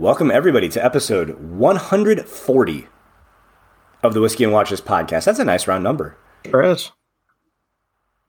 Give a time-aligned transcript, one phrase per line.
[0.00, 2.86] Welcome, everybody, to episode 140
[4.02, 5.24] of the Whiskey and Watches podcast.
[5.26, 6.16] That's a nice round number.
[6.48, 6.90] Sure is.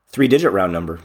[0.10, 0.99] Three digit round number.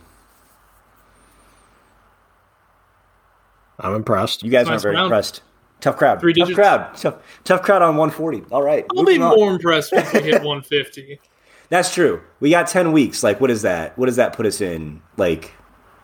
[3.78, 4.42] I'm impressed.
[4.42, 5.04] You guys Nice aren't very round.
[5.06, 5.42] impressed.
[5.80, 6.18] Tough crowd.
[6.18, 6.56] Three tough digits.
[6.56, 6.96] crowd.
[6.96, 8.46] Tough, tough crowd on 140.
[8.50, 8.84] All right.
[8.90, 9.36] I'll be moving on.
[9.36, 11.20] more impressed once we hit 150.
[11.68, 12.22] That's true.
[12.40, 13.22] We got 10 weeks.
[13.22, 13.96] Like, what is that?
[13.96, 15.00] What does that put us in?
[15.16, 15.52] Like,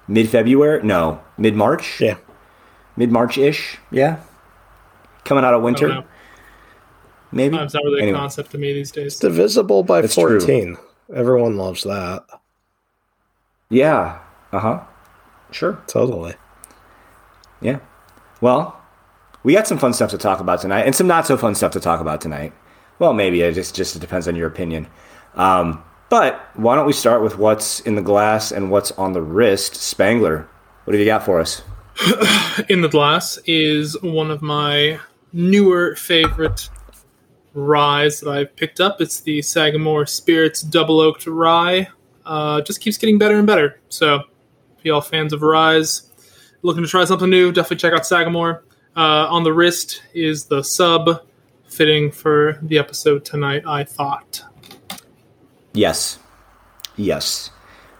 [0.06, 0.84] mid February?
[0.84, 2.00] No, mid March?
[2.00, 2.18] Yeah.
[2.96, 3.79] Mid March ish?
[3.90, 4.20] Yeah.
[5.24, 6.04] Coming out of winter?
[7.30, 7.56] Maybe?
[7.56, 8.18] it's not really Anyway.
[8.18, 9.18] a concept to me these days.
[9.18, 10.38] Divisible by That's true.
[10.40, 10.76] 14.
[11.14, 12.24] Everyone loves that.
[13.70, 14.18] Yeah.
[14.52, 14.80] Uh huh.
[15.50, 15.80] Sure.
[15.86, 16.34] Totally.
[17.60, 17.78] Yeah.
[18.40, 18.78] Well,
[19.45, 21.73] we got some fun stuff to talk about tonight, and some not so fun stuff
[21.73, 22.52] to talk about tonight.
[22.98, 24.86] Well, maybe it just just depends on your opinion.
[25.34, 29.23] Um, but why don't we start with what's in the glass and what's on the
[29.23, 29.74] wrist?
[29.76, 30.46] Spangler,
[30.84, 31.62] what have you got for us?
[32.68, 34.98] In the glass is one of my
[35.32, 36.68] newer favorite
[37.54, 39.01] ryes that I've picked up.
[39.01, 41.88] It's the Sagamore Spirits Double Oaked Rye.
[42.24, 43.80] Uh, just keeps getting better and better.
[43.88, 44.23] So,
[44.79, 46.10] if y'all fans of ryes,
[46.62, 48.65] looking to try something new, definitely check out Sagamore.
[48.96, 51.23] Uh, on the wrist is the sub,
[51.66, 53.64] fitting for the episode tonight.
[53.66, 54.45] I thought.
[55.73, 56.18] Yes,
[56.96, 57.51] yes,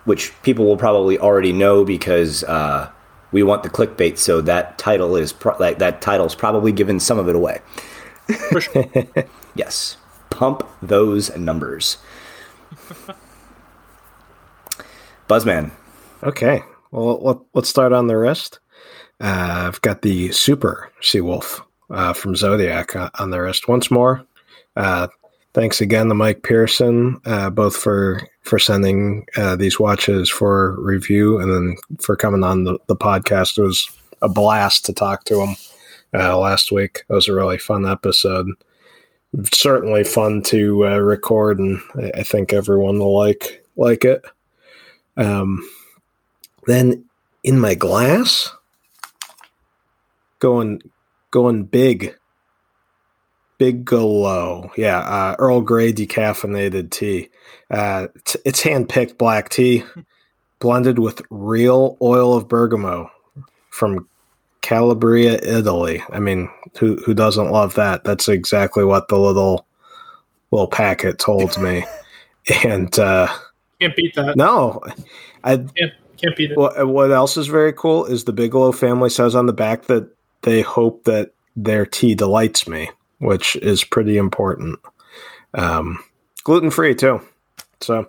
[0.05, 2.91] which people will probably already know because uh,
[3.33, 4.19] we want the clickbait.
[4.19, 7.61] So that title is pro- like that title's probably given some of it away.
[8.51, 8.87] For sure.
[9.55, 9.99] Yes,
[10.31, 11.99] pump those numbers.
[15.29, 15.71] Buzzman,
[16.23, 16.63] Okay.
[16.91, 18.61] Well, let, let's start on the wrist.
[19.21, 24.25] Uh, I've got the Super Seawolf uh, from Zodiac uh, on the wrist once more.
[24.77, 25.09] Uh,
[25.55, 31.39] thanks again to Mike Pearson, uh, both for for sending uh, these watches for review
[31.39, 33.59] and then for coming on the, the podcast.
[33.59, 33.89] It was
[34.21, 35.57] a blast to talk to him
[36.15, 37.05] uh, last week.
[37.09, 38.48] It was a really fun episode.
[39.53, 44.23] Certainly fun to uh, record, and I, I think everyone will like like it.
[45.17, 45.67] Um,
[46.67, 47.07] then
[47.42, 48.55] in my glass,
[50.39, 50.83] going
[51.30, 52.14] going big,
[53.62, 54.73] big go.
[54.77, 57.28] Yeah, uh, Earl Grey decaffeinated tea.
[57.70, 59.84] Uh, it's, it's hand picked black tea,
[60.58, 63.06] blended with real oil of bergamot
[63.70, 64.08] from
[64.62, 66.02] Calabria, Italy.
[66.11, 66.50] I mean,
[66.80, 68.02] who who doesn't love that?
[68.02, 69.64] That's exactly what the little
[70.50, 71.84] little packet told me.
[72.64, 73.29] and uh,
[73.80, 74.36] Can't beat that.
[74.36, 74.80] no,
[75.44, 76.58] I Can't, can't beat it.
[76.58, 80.08] what, what else is very cool is the Bigelow family says on the back that
[80.42, 82.90] they hope that their tea delights me,
[83.23, 84.79] which is pretty important.
[85.55, 86.03] Um,
[86.45, 87.21] Gluten free too.
[87.81, 88.09] So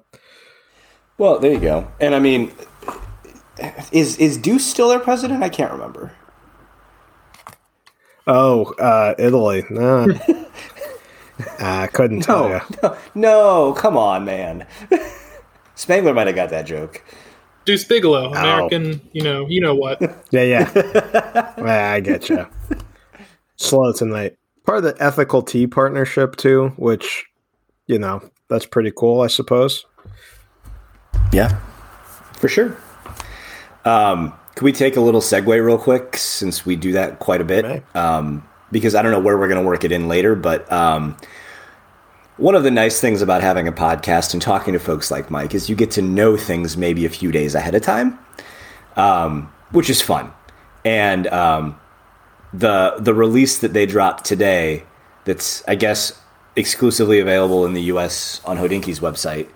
[1.18, 1.88] Well, there you go.
[2.02, 2.52] And I mean,
[3.92, 5.44] is is Deuce still their president?
[5.44, 6.12] I can't remember.
[8.28, 9.64] oh, uh, Italy.
[9.70, 10.08] No.
[11.60, 12.62] I couldn't tell you.
[12.82, 14.66] no, no, come on, man.
[15.76, 17.04] Spangler might have got that joke.
[17.66, 20.02] Deuce Bigelow, American, you know, you know what.
[20.32, 21.54] Yeah, yeah.
[21.58, 22.46] Yeah, I get you.
[23.56, 24.38] Slow tonight.
[24.66, 27.26] Part of the ethical tea partnership too, which
[27.88, 29.86] you know that's pretty cool, I suppose.
[31.32, 31.60] Yeah,
[32.38, 32.78] for sure.
[33.86, 37.44] Um, can we take a little segue real quick since we do that quite a
[37.44, 37.84] bit?
[37.96, 41.18] Um, because I don't know where we're going to work it in later, but um,
[42.38, 45.54] one of the nice things about having a podcast and talking to folks like Mike
[45.54, 48.18] is you get to know things maybe a few days ahead of time,
[48.96, 50.32] um, which is fun.
[50.86, 51.80] And um,
[52.54, 54.84] the the release that they dropped today,
[55.26, 56.20] that's I guess
[56.56, 58.42] exclusively available in the U.S.
[58.46, 59.48] on Hodinkee's website,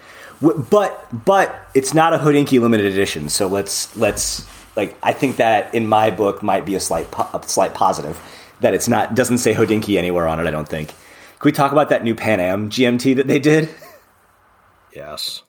[0.42, 3.30] but but it's not a Hodinkee limited edition.
[3.30, 7.30] So let's let's like I think that in my book might be a slight po-
[7.38, 8.20] a slight positive
[8.62, 10.48] that it's not doesn't say Hodinkee anywhere on it.
[10.48, 10.90] I don't think.
[10.90, 13.70] Can we talk about that new Pan Am GMT that they did?
[14.96, 15.44] Yes.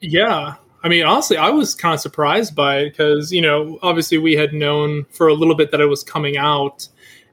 [0.00, 0.54] Yeah.
[0.84, 4.34] I mean, honestly, I was kind of surprised by it because, you know, obviously we
[4.34, 6.88] had known for a little bit that it was coming out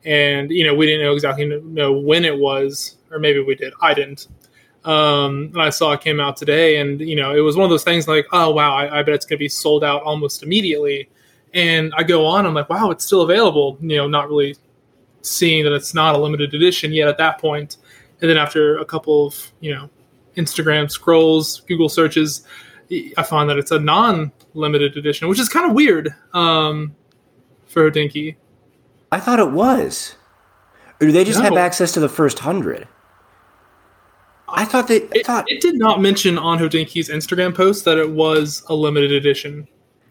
[0.05, 3.73] and, you know, we didn't know exactly know when it was, or maybe we did.
[3.81, 4.27] I didn't.
[4.85, 7.69] Um, and I saw it came out today and, you know, it was one of
[7.69, 10.43] those things like, oh, wow, I, I bet it's going to be sold out almost
[10.43, 11.09] immediately.
[11.53, 14.55] And I go on, I'm like, wow, it's still available, you know, not really
[15.21, 17.77] seeing that it's not a limited edition yet at that point.
[18.21, 19.89] And then after a couple of, you know,
[20.37, 22.45] Instagram scrolls, Google searches,
[23.17, 26.95] I find that it's a non-limited edition, which is kind of weird um,
[27.67, 28.35] for Hodinkee.
[29.11, 30.15] I thought it was.
[31.01, 32.87] Or do they just have access to the first hundred?
[34.47, 35.03] I thought they.
[35.03, 35.45] I It, thought.
[35.47, 39.67] it did not mention on Hodinkee's Instagram post that it was a limited edition,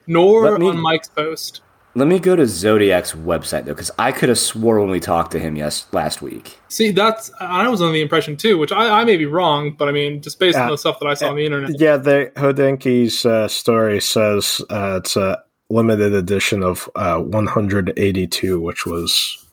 [0.06, 1.62] nor me- on Mike's post.
[1.98, 5.32] Let me go to Zodiac's website though, because I could have swore when we talked
[5.32, 6.56] to him yes last week.
[6.68, 9.88] See, that's I was under the impression too, which I, I may be wrong, but
[9.88, 11.78] I mean, just based on the stuff that I saw on the internet.
[11.80, 18.86] Yeah, the Hodinkee's uh, story says uh, it's a limited edition of uh, 182, which
[18.86, 19.44] was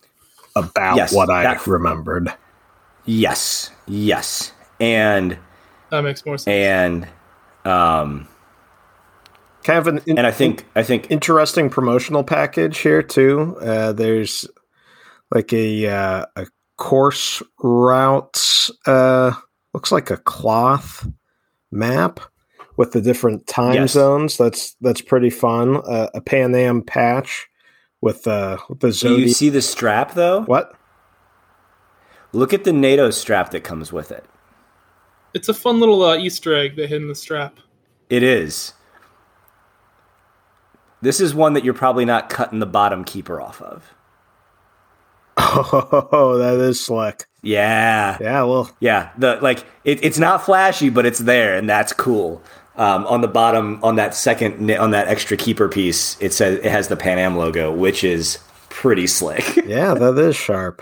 [0.56, 2.31] about Yes, what I that- remembered.
[3.06, 5.38] Yes, yes, and
[5.89, 6.48] That makes more sense.
[6.53, 7.07] and
[7.71, 8.27] um,
[9.65, 13.57] Kind of an in- and I think I think interesting promotional package here too.
[13.59, 14.47] Uh, there's
[15.33, 16.45] like a uh, a
[16.77, 18.69] course routes.
[18.85, 19.33] Uh,
[19.73, 21.07] looks like a cloth
[21.71, 22.19] map
[22.77, 23.94] with the different time Yes.
[23.94, 24.38] zones.
[24.38, 25.77] That's that's pretty fun.
[25.77, 27.47] Uh, a Pan Am patch
[28.01, 30.44] with uh, with the do you see the strap though?
[30.44, 30.73] What?
[32.33, 34.23] Look at the NATO strap that comes with it.
[35.33, 37.57] It's a fun little uh, Easter egg that hid in the strap.
[38.12, 38.73] It is.
[41.05, 43.93] This is one that you're probably not cutting the bottom keeper off of.
[45.37, 47.25] Oh, that is slick.
[47.43, 48.17] Yeah.
[48.19, 52.41] Yeah, well, Yeah, the like it, it's not flashy, but it's there, and that's cool.
[52.75, 56.65] Um, on the bottom, on that second, on that extra keeper piece, it says it
[56.71, 59.55] has the Pan Am logo, which is pretty slick.
[59.65, 60.81] yeah, that is sharp.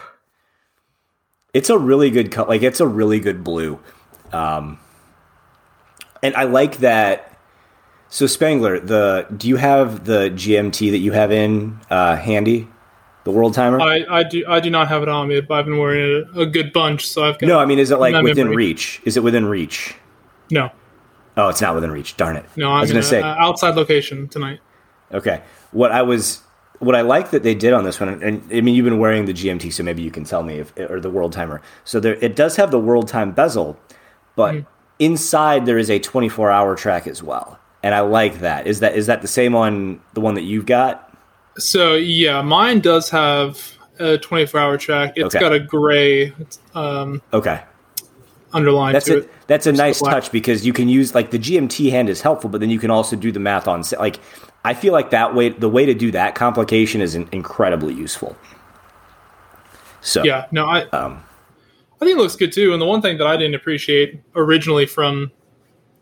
[1.53, 2.47] it's a really good color.
[2.47, 3.77] Like it's a really good blue,
[4.31, 4.79] um,
[6.23, 7.32] and I like that.
[8.13, 12.68] So Spangler, the do you have the GMT that you have in uh, handy,
[13.24, 13.81] the World Timer?
[13.81, 16.39] I, I do I do not have it on me, but I've been wearing it
[16.39, 18.56] a good bunch, so I've got no, I mean, is it like within memory.
[18.68, 19.01] reach?
[19.04, 19.95] Is it within reach?
[20.51, 20.69] no
[21.36, 22.15] Oh, it's not within reach.
[22.15, 22.45] Darn it.
[22.56, 23.19] no I I'm was gonna say.
[23.19, 24.59] uh, outside location tonight.
[25.12, 25.42] Okay.
[25.71, 26.42] What I was,
[26.77, 29.25] what I like that they did on this one, and I mean, you've been wearing
[29.25, 31.63] the GMT, so maybe you can tell me if, or the World Timer.
[31.83, 33.80] So there, it does have the World Time bezel,
[34.36, 34.68] but Mm-hmm.
[35.00, 38.65] inside there is a 24 hour track as well, and I like that.
[38.65, 41.13] Is that is that the same on the one that you've got?
[41.57, 43.62] So yeah, mine does have
[44.00, 45.13] a 24 hour track.
[45.15, 45.39] It's Okay.
[45.39, 46.33] got a gray
[46.74, 47.62] um, Okay.
[48.53, 49.31] underline That's a it.
[49.47, 52.62] that's a nice touch because you can use like the GMT hand is helpful, but
[52.62, 54.19] then you can also do the math on like
[54.65, 58.35] I feel like that way the way to do that complication is incredibly useful.
[60.01, 61.24] So Yeah, no, I um,
[62.01, 62.74] I think it looks good too.
[62.74, 65.31] And the one thing that I didn't appreciate originally from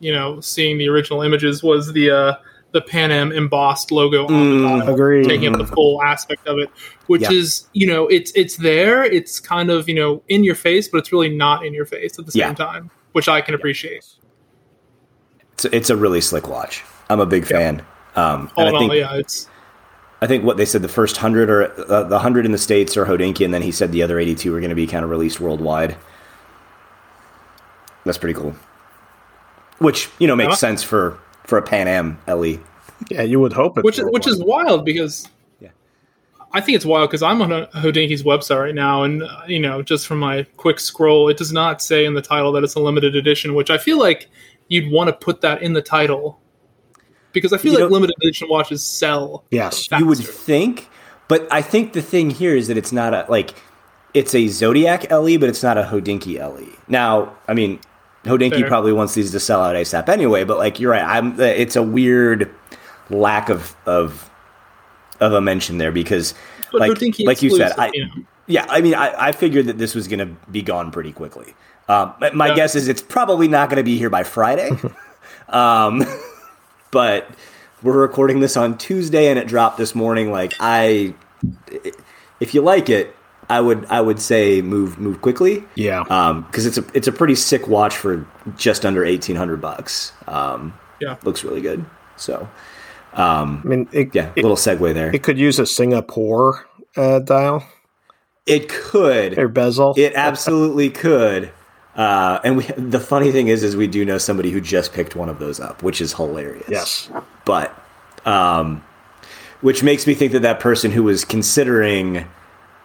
[0.01, 2.33] you know seeing the original images was the uh,
[2.74, 5.27] the Pan Am embossed logo on the Mm, dial, Agreed.
[5.30, 6.69] taking up the full aspect of it,
[7.07, 7.31] which Yeah.
[7.31, 10.98] is you know it's it's there, it's kind of you know in your face, but
[10.98, 12.53] it's really not in your face at the same Yeah.
[12.53, 14.03] time, which I can appreciate.
[15.53, 16.83] it's, it's a really slick watch.
[17.09, 17.86] I'm a big fan.
[18.15, 19.47] Um, and I think all, yeah, it's
[20.21, 22.95] I think what they said the first hundred or uh, the hundred in the states
[22.97, 25.04] are Hodinkee, and then he said the other eighty two are going to be kind
[25.04, 25.97] of released worldwide.
[28.06, 28.56] That's pretty cool.
[29.81, 30.56] Which you know makes Yeah.
[30.56, 32.18] sense for for a Pan Am.
[32.28, 32.60] LE.
[33.10, 33.83] Yeah, you would hope it.
[33.83, 35.28] which which is wild because
[35.60, 35.69] Yeah.
[36.54, 39.60] I think it's wild because I'm on a Hodinkee's website right now, and uh, you
[39.60, 42.75] know, just from my quick scroll, it does not say in the title that it's
[42.75, 44.30] a limited edition, which I feel like
[44.68, 46.39] you'd want to put that in the title
[47.33, 49.44] because I feel You like know- limited edition watches sell.
[49.51, 49.88] yes.
[49.98, 50.89] You would think,
[51.28, 53.56] but I think the thing here is that it's not a like
[54.13, 56.68] it's a Zodiac LE, but it's not a Hodinkee LE.
[56.88, 57.80] Now, I mean,
[58.25, 58.68] Hodinkee Fair.
[58.68, 61.83] probably wants these to sell out ASAP anyway, but like you're right, I'm it's a
[61.83, 62.53] weird
[63.09, 64.29] lack of of
[65.19, 66.33] of a mention there because
[66.71, 68.12] But like like you said, I you know.
[68.47, 71.54] yeah, I mean, I, I figured that this was going to be gone pretty quickly.
[71.90, 72.56] Um, my- my Yeah.
[72.56, 74.69] guess is it's probably not going to be here by Friday.
[75.49, 76.04] um,
[76.92, 77.30] but
[77.83, 80.31] we're recording this on Tuesday, and it dropped this morning.
[80.31, 81.13] Like I,
[82.40, 83.16] if you like it,
[83.52, 85.64] I would I would say move move quickly.
[85.76, 86.04] Yeah.
[86.48, 88.26] because it's a it's a pretty sick watch for
[88.58, 90.14] just under eighteen hundred bucks.
[90.28, 91.18] Um, Yeah.
[91.24, 91.86] looks really good.
[92.18, 92.48] So
[93.14, 95.14] I mean, it, yeah, it, little segue there.
[95.14, 96.66] it could use a Singapore
[96.96, 97.66] uh, dial
[98.46, 99.38] It could.
[99.38, 99.94] or bezel.
[99.98, 101.52] It absolutely could.
[101.96, 105.14] Uh, and we, the funny thing is, is we do know somebody who just picked
[105.16, 106.70] one of those up, which is hilarious.
[106.70, 107.12] yes.
[107.44, 107.76] But,
[108.26, 108.81] um,
[109.60, 112.26] which makes me think that that person who was considering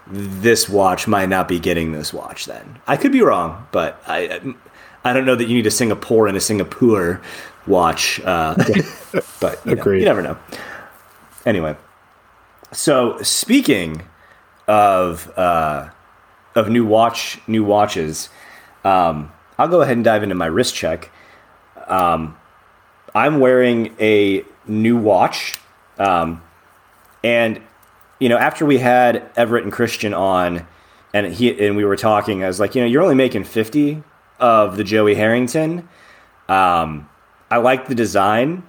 [0.07, 2.47] this watch might not be getting this watch.
[2.47, 4.41] Then I could be wrong, but I,
[5.05, 7.21] I don't know that you need a Singapore and a Singapore
[7.67, 8.21] watch.
[8.25, 8.55] Uh,
[9.41, 10.39] but you, know, you never know.
[11.45, 11.77] Anyway,
[12.73, 14.03] so speaking
[14.69, 15.89] of uh,
[16.55, 18.29] of new watch new watches,
[18.85, 21.11] um, I'll go ahead and dive into my wrist check.
[21.89, 22.37] Um,
[23.15, 25.59] I'm wearing a new watch,
[25.99, 26.43] um,
[27.25, 27.61] and
[28.19, 30.67] you know, after we had Everett and Christian on,
[31.13, 34.03] and he and we were talking, I was like, you know, you're only making fifty
[34.39, 35.89] of the Joey Harrington.
[36.49, 37.09] Um,
[37.51, 38.63] I like the design.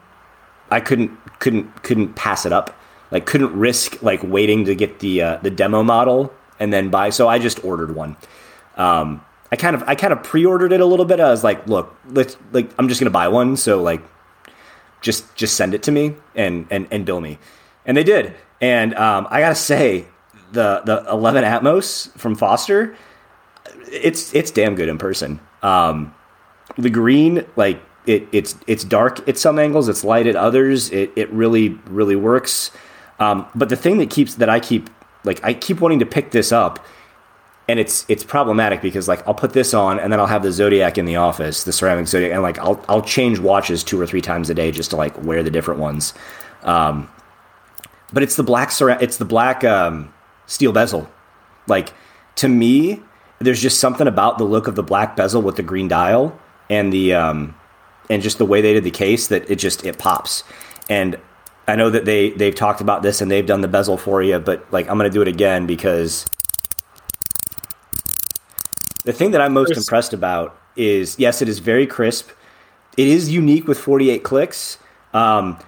[0.69, 2.75] I couldn't couldn't couldn't pass it up.
[3.11, 7.09] like couldn't risk like waiting to get the uh, the demo model and then buy.
[7.09, 8.17] So I just ordered one.
[8.75, 11.19] Um, I kind of I kind of pre-ordered it a little bit.
[11.19, 13.57] I was like, look, let's like I'm just gonna buy one.
[13.57, 14.01] So like,
[15.01, 17.39] just just send it to me and and and bill me,
[17.85, 18.35] and they did.
[18.61, 20.05] And um, I gotta say,
[20.51, 22.95] the the 11 Atmos from Foster,
[23.91, 25.39] it's it's damn good in person.
[25.61, 26.13] Um,
[26.77, 30.89] the green, like it, it's it's dark at some angles, it's light at others.
[30.91, 32.71] It it really really works.
[33.19, 34.89] Um, but the thing that keeps that I keep
[35.23, 36.85] like I keep wanting to pick this up,
[37.67, 40.51] and it's it's problematic because like I'll put this on and then I'll have the
[40.51, 44.07] Zodiac in the office, the ceramic Zodiac, and like I'll I'll change watches two or
[44.07, 46.13] three times a day just to like wear the different ones.
[46.63, 47.09] Um,
[48.13, 50.13] but it's the black cera- it's the black um,
[50.45, 51.09] steel bezel.
[51.67, 51.93] Like
[52.37, 53.01] to me,
[53.39, 56.37] there's just something about the look of the black bezel with the green dial
[56.69, 57.55] and the um,
[58.09, 60.43] and just the way they did the case that it just it pops.
[60.89, 61.17] And
[61.67, 64.39] I know that they they've talked about this and they've done the bezel for you,
[64.39, 66.25] but like I'm gonna do it again because
[69.03, 69.81] the thing that I'm most Crisp.
[69.81, 72.29] impressed about is yes, it is very crisp.
[72.95, 74.79] It is unique with 48 clicks.
[75.13, 75.59] Um,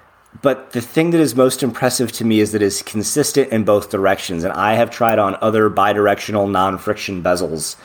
[0.42, 3.90] but the thing that is most impressive to me is that it's consistent in both
[3.90, 4.44] directions.
[4.44, 7.76] And I have tried on other bidirectional non-friction bezels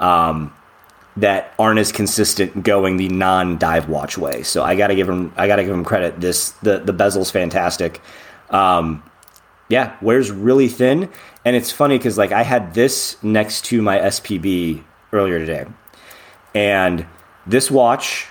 [0.00, 0.52] um,
[1.16, 4.42] that aren't as consistent going the non-dive watch way.
[4.42, 6.20] So I gotta give them I gotta give them credit.
[6.20, 8.00] This the the bezel's fantastic.
[8.48, 9.02] Um,
[9.68, 11.08] yeah, wears really thin,
[11.44, 15.66] and it's funny because like I had this next to my SPB earlier today,
[16.54, 17.06] and
[17.46, 18.29] this watch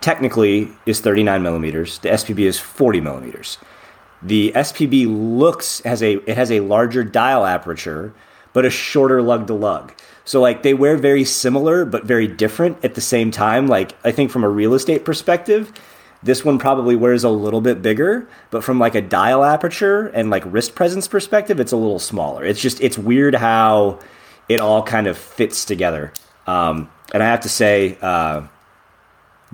[0.00, 1.98] technically is 39 millimeters.
[1.98, 3.58] The SPB is 40 millimeters.
[4.22, 5.06] The SPB
[5.38, 8.14] looks has a it has a larger dial aperture,
[8.52, 9.92] but a shorter lug to lug.
[10.24, 13.66] So like they wear very similar but very different at the same time.
[13.66, 15.72] Like I think from a real estate perspective,
[16.22, 20.30] this one probably wears a little bit bigger, but from like a dial aperture and
[20.30, 22.44] like wrist presence perspective, it's a little smaller.
[22.44, 24.00] It's just it's weird how
[24.48, 26.12] it all kind of fits together.
[26.46, 28.46] Um, and I have to say, uh,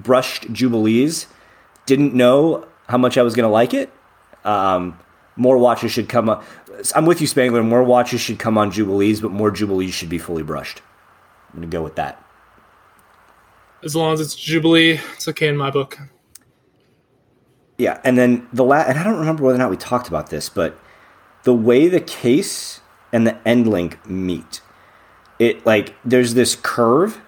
[0.02, 1.26] brushed jubilees
[1.86, 3.92] didn't know how much I was going to like it.
[4.44, 4.98] Um,
[5.36, 6.44] more watches should come on.
[6.94, 7.62] I'm with you, Spangler.
[7.62, 10.82] More watches should come on jubilees, but more jubilees should be fully brushed.
[11.52, 12.22] I'm going to go with that.
[13.82, 15.98] As long as it's Jubilee, it's okay in my book.
[17.78, 20.28] Yeah, and then the last, and I don't remember whether or not we talked about
[20.28, 20.78] this, but
[21.44, 22.80] the way the case
[23.10, 24.60] and the end link meet,
[25.38, 27.22] it like there's this curve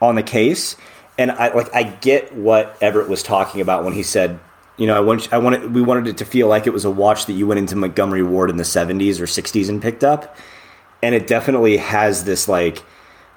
[0.00, 0.76] on the case,
[1.18, 4.38] and I like I get what Everett was talking about when he said,
[4.76, 6.90] you know, I want I wanted we wanted it to feel like it was a
[6.90, 10.36] watch that you went into Montgomery Ward in the 70s or 60s and picked up,
[11.02, 12.84] and it definitely has this like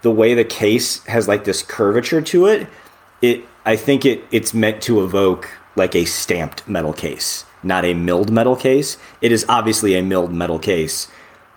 [0.04, 2.68] the way the case has like this curvature to it.
[3.22, 7.96] It I think it it's meant to evoke like a stamped metal case, not a
[7.96, 8.98] milled metal case.
[9.22, 11.08] It is obviously a milled metal case,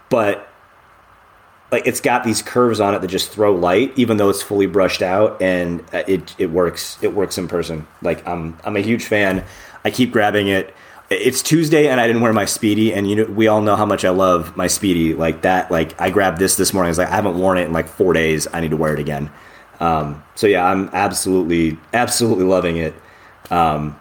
[0.09, 0.49] but
[1.75, 4.67] like it's got these curves on it that just throw light, even though it's fully
[4.67, 6.97] brushed out, and uh, it it works.
[7.03, 7.85] It works in person.
[8.01, 9.45] Like I'm I'm a huge fan.
[9.85, 10.73] I keep grabbing it.
[11.11, 13.87] It's Tuesday and I didn't wear my Speedy, and you know we all know how
[13.87, 15.15] much I love my Speedy.
[15.15, 16.87] Like that, like I grabbed this this morning.
[16.87, 18.47] I was like, I haven't worn it in like four days.
[18.53, 19.29] I need to wear it again.
[19.81, 22.95] Um, so yeah, I'm absolutely absolutely loving it.
[23.51, 23.99] Um,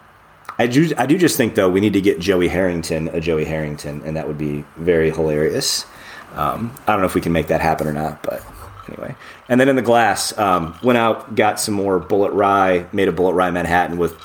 [0.58, 3.44] I do I do just think though we need to get Joey Harrington a Joey
[3.44, 5.86] Harrington, and that would be very hilarious.
[6.34, 8.42] Um, I don't know if we can make that happen or not, but
[8.88, 9.14] anyway.
[9.48, 13.12] And then in the glass, um, went out, got some more Bulleit rye, made a
[13.12, 14.16] Bulleit rye Manhattan with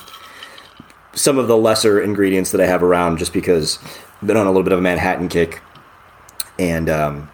[1.14, 3.80] some of the lesser ingredients that I have around, just because
[4.22, 5.62] I've been on a little bit of a Manhattan kick,
[6.58, 7.30] and um,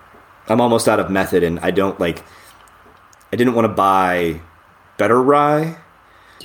[0.48, 2.24] I'm almost out of method, and I don't like.
[3.34, 4.40] I didn't want to buy
[4.98, 5.78] better rye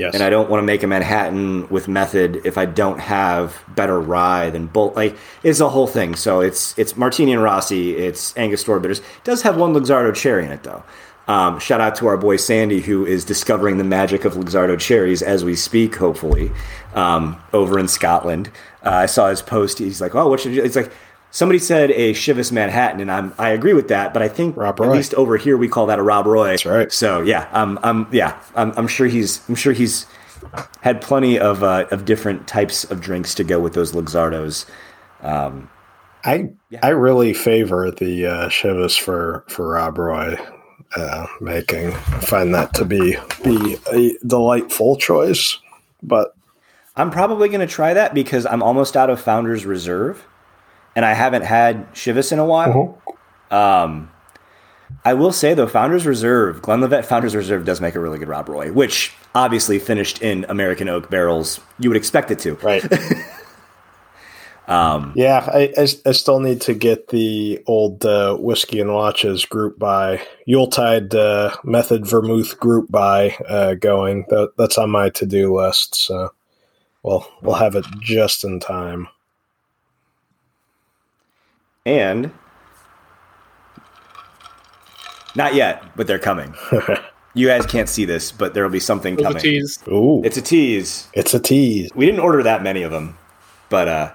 [0.01, 0.15] Yes.
[0.15, 4.01] and I don't want to make a Manhattan with method if I don't have better
[4.01, 4.93] rye than Bull.
[4.97, 6.15] Like it's a whole thing.
[6.15, 7.97] So it's it's Martini and Rossi.
[7.97, 9.01] It's Angostura bitters.
[9.01, 10.83] It does have one Luxardo cherry in it though.
[11.29, 15.23] Um, shout out to our boy Sandy who is discovering the magic of Luxardo cherries
[15.23, 15.95] as we speak.
[15.97, 16.51] Hopefully,
[16.95, 18.51] um, over in Scotland.
[18.85, 19.79] Uh, I saw his post.
[19.79, 20.91] He's like, "Oh, what should you?" It's like.
[21.31, 24.81] Somebody said a Chivas Manhattan, and I'm I agree with that, but I think Rob
[24.81, 24.97] at Roy.
[24.97, 26.51] least over here we call that a Rob Roy.
[26.51, 26.93] That's right.
[26.93, 30.07] So yeah, I'm I'm yeah, I'm, I'm sure he's I'm sure he's
[30.81, 34.67] had plenty of uh, of different types of drinks to go with those Luxardos.
[36.25, 36.51] I
[36.83, 40.37] I really favor the uh, Chivas for for Rob Roy
[40.97, 41.89] uh, making.
[41.93, 45.59] I find that to be be a delightful choice.
[46.03, 46.35] But
[46.97, 50.25] I'm probably going to try that because I'm almost out of Founders Reserve,
[50.97, 53.01] and I haven't had Chivas in a while.
[53.51, 54.11] Um,
[55.05, 58.49] I will say though, Founders Reserve, Glenlivet Founders Reserve does make a really good Rob
[58.49, 61.61] Roy, which obviously finished in American oak barrels.
[61.79, 62.55] You would expect it to.
[62.57, 62.85] right,
[64.71, 69.45] Um, Yeah, I, I, I still need to get the old uh, whiskey and watches
[69.45, 74.27] group by Yuletide uh, method vermouth group by uh, going.
[74.29, 75.97] That, that's on my to do list.
[75.97, 76.33] So
[77.03, 79.09] we'll we'll have it just in time.
[81.87, 82.31] And
[85.35, 86.55] not yet, but they're coming.
[87.33, 89.41] You guys can't see this, but there will be something Little coming.
[89.41, 89.79] tease.
[89.87, 91.07] Ooh, It's a tease.
[91.13, 91.89] it's a tease.
[91.95, 93.17] We didn't order that many of them,
[93.69, 94.13] but uh,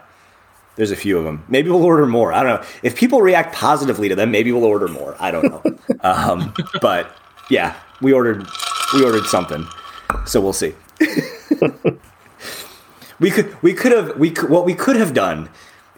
[0.76, 1.46] there's a few of them.
[1.48, 2.34] Maybe we'll order more.
[2.34, 2.68] I don't know.
[2.84, 5.16] If people react positively to them, maybe we'll order more.
[5.18, 5.64] I don't know.
[6.02, 7.10] um, but
[7.50, 8.46] yeah, we ordered
[8.94, 9.66] we ordered something,
[10.26, 10.76] so we'll see.
[13.22, 15.48] we could we could have we could, what we could have done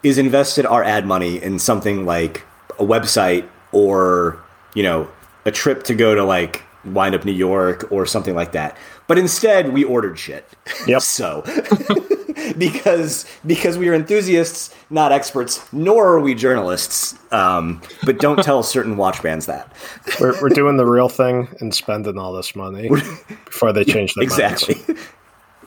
[0.03, 2.43] is invested our ad money in something like
[2.79, 4.41] a website or
[4.73, 5.09] you know
[5.45, 8.77] a trip to go to like wind up New York or something like that.
[9.07, 10.47] But instead, we ordered shit.
[10.87, 11.01] Yep.
[11.03, 11.43] so
[12.57, 17.15] because because we are enthusiasts, not experts, nor are we journalists.
[17.31, 19.71] Um, but don't tell certain watch bands that.
[20.19, 22.89] We're, we're doing the real thing and spending all this money
[23.45, 24.75] before they change their Exactly.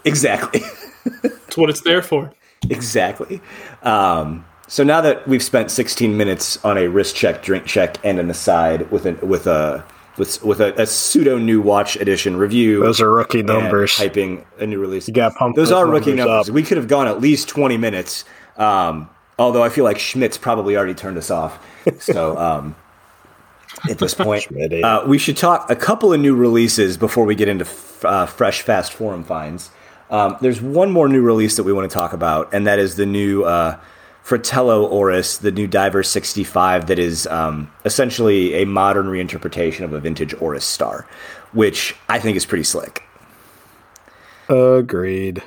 [0.05, 0.63] exactly.
[1.23, 2.33] That's what it's there for.
[2.69, 3.41] Exactly.
[3.83, 8.19] Um, so now that we've spent 16 minutes on a wrist check, drink check, and
[8.19, 9.85] an aside with a with a
[10.19, 13.93] with with a, a pseudo new watch edition review, Those are rookie numbers.
[13.93, 15.09] hyping a new release.
[15.09, 16.49] You got pump Those those are rookie numbers numbers.
[16.51, 16.55] up.
[16.55, 18.25] We could have gone at least 20 minutes.
[18.57, 21.59] Um, although I feel like Schmidt's probably already turned us off.
[21.99, 22.77] So um,
[23.89, 24.47] at this point,
[24.85, 28.27] uh, we should talk a couple of new releases before we get into f- uh,
[28.27, 29.71] fresh, fast forum finds.
[30.11, 32.97] Um, there's one more new release that we want to talk about, and that is
[32.97, 33.79] the new uh,
[34.23, 40.01] Fratello Oris, the new Diver 65, that is um, essentially a modern reinterpretation of a
[40.01, 41.07] vintage Oris star,
[41.53, 43.03] which I think is pretty slick.
[44.49, 45.43] Agreed.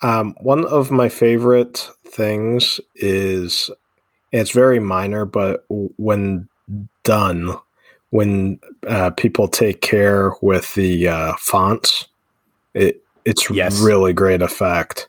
[0.00, 3.70] Um, one of my favorite things is
[4.32, 6.48] it's very minor, but when
[7.04, 7.54] done,
[8.10, 12.08] when uh, people take care with the uh, fonts,
[12.74, 13.80] it it's Yes.
[13.82, 15.08] really great effect.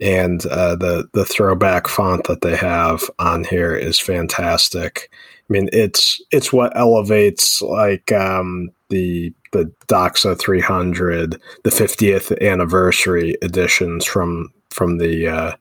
[0.00, 5.10] And uh, the the throwback font that they have on here is fantastic.
[5.12, 13.36] I mean, it's it's what elevates like um, the the Doxa 300, the 50th anniversary
[13.42, 15.52] editions from from the uh,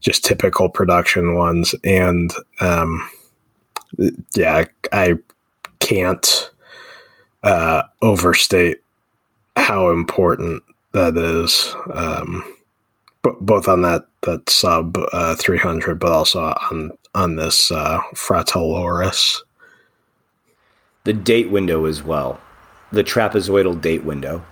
[0.00, 3.08] just typical production ones, and um,
[4.34, 5.14] yeah, I, I
[5.80, 6.50] can't
[7.42, 8.78] uh, overstate
[9.56, 10.62] how important
[10.92, 11.74] that is.
[11.92, 12.44] Um,
[13.22, 18.80] b- both on that that sub uh, 300, but also on on this uh, Fratello
[18.80, 19.42] Oris.
[21.04, 22.40] the date window as well
[22.92, 24.44] the trapezoidal date window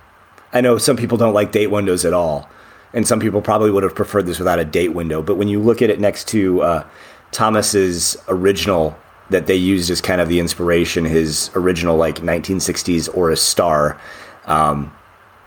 [0.52, 2.48] i know some people don't like date windows at all
[2.92, 5.60] and some people probably would have preferred this without a date window but when you
[5.60, 6.84] look at it next to uh,
[7.32, 8.96] thomas's original
[9.30, 14.00] that they used as kind of the inspiration his original like 1960s oris star
[14.46, 14.90] um,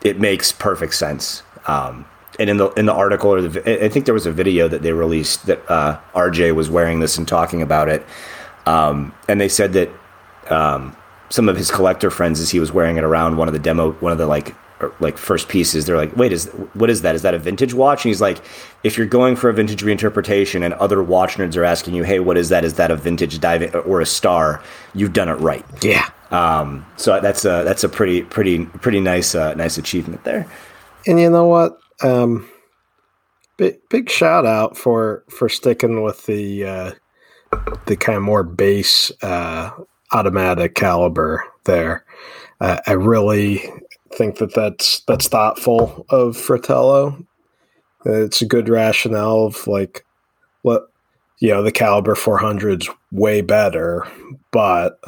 [0.03, 2.05] it makes perfect sense um,
[2.39, 4.81] and in the in the article or the I think there was a video that
[4.81, 8.05] they released that uh, RJ was wearing this and talking about it,
[8.65, 9.89] um, and they said that
[10.49, 10.95] um,
[11.29, 13.91] some of his collector friends, as he was wearing it around one of the demo,
[13.93, 14.55] one of the like
[14.99, 17.15] like first pieces, they're like, "Wait, is what is that?
[17.15, 18.39] Is that a vintage watch?" And he's like,
[18.83, 22.19] "If you're going for a vintage reinterpretation, and other watch nerds are asking you, hey,
[22.19, 22.65] what is that?
[22.65, 24.61] Is that a vintage dive or a star?
[24.93, 26.09] You've done it right." Yeah.
[26.33, 30.47] Um, so that's a that's a pretty pretty pretty nice uh, nice achievement there.
[31.05, 31.77] And you know what?
[32.01, 32.49] Um,
[33.57, 36.91] big big shout out for for sticking with the uh,
[37.85, 39.69] the kind of more base uh,
[40.11, 42.03] automatic caliber there.
[42.59, 43.63] Uh, I really
[44.15, 47.23] think that that's that's thoughtful of Fratello.
[48.05, 50.03] It's a good rationale of like
[50.63, 50.89] what
[51.37, 54.07] you know the caliber 400's way better,
[54.51, 54.99] but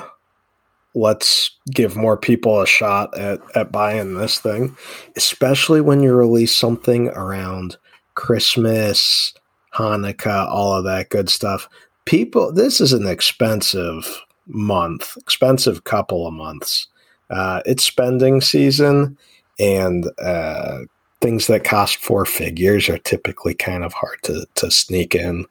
[0.96, 4.76] let's give more people a shot at, at buying this thing
[5.16, 7.78] especially when you release something around
[8.16, 9.34] Christmas,
[9.74, 11.70] Hanukkah, all of that good stuff.
[12.06, 16.88] People, this is an expensive month, expensive couple of months.
[17.30, 19.18] Uh, it's spending season,
[19.60, 20.80] and uh,
[21.22, 25.46] things that cost four figures are typically kind of hard to, to sneak in.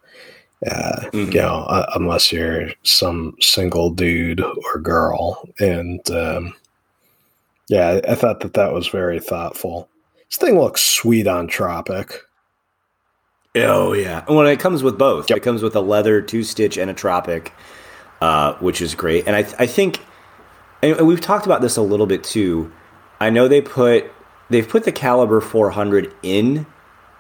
[0.71, 1.35] Uh, Mhm.
[1.35, 6.55] You know, uh, unless you're some single dude or girl, and um,
[7.69, 9.89] yeah, I thought that that was very thoughtful.
[10.31, 12.21] This thing looks sweet on Tropic.
[13.57, 15.37] Oh yeah, and when it comes with both, Yep.
[15.37, 17.53] it comes with a leather two stitch and a tropic,
[18.21, 19.27] uh, which is great.
[19.29, 20.01] And I I think,
[20.83, 22.73] and we've talked about this a little bit too.
[23.21, 24.11] I know they put
[24.51, 26.67] they've put the caliber 400 in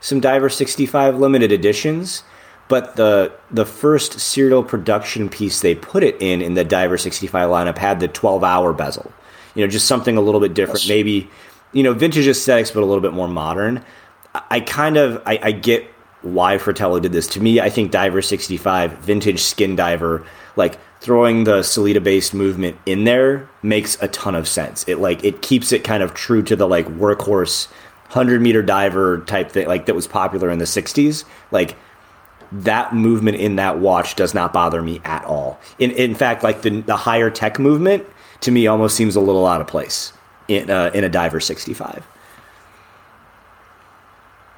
[0.00, 2.24] some Diver 65 limited editions,
[2.68, 7.50] but the the first serial production piece they put it in in the Diver 65
[7.50, 9.12] lineup had the 12 hour bezel.
[9.54, 10.80] You know, just something a little bit different.
[10.82, 10.88] Yes.
[10.88, 11.30] Maybe,
[11.72, 13.84] you know, vintage aesthetics, but a little bit more modern.
[14.50, 15.86] I kind of I, I get
[16.22, 17.26] why Fratello did this.
[17.28, 22.78] To me, I think Diver 65, vintage skin diver, like throwing the Sellita based movement
[22.86, 24.88] in there makes a ton of sense.
[24.88, 27.68] It like it keeps it kind of true to the like workhorse
[28.08, 31.24] 100 meter diver type thing like that was popular in the 60s.
[31.50, 31.76] Like
[32.62, 35.58] that movement in that watch does not bother me at all.
[35.78, 38.06] In in fact, like the the higher tech movement
[38.40, 40.12] to me almost seems a little out of place
[40.48, 42.06] in uh, in a diver 65.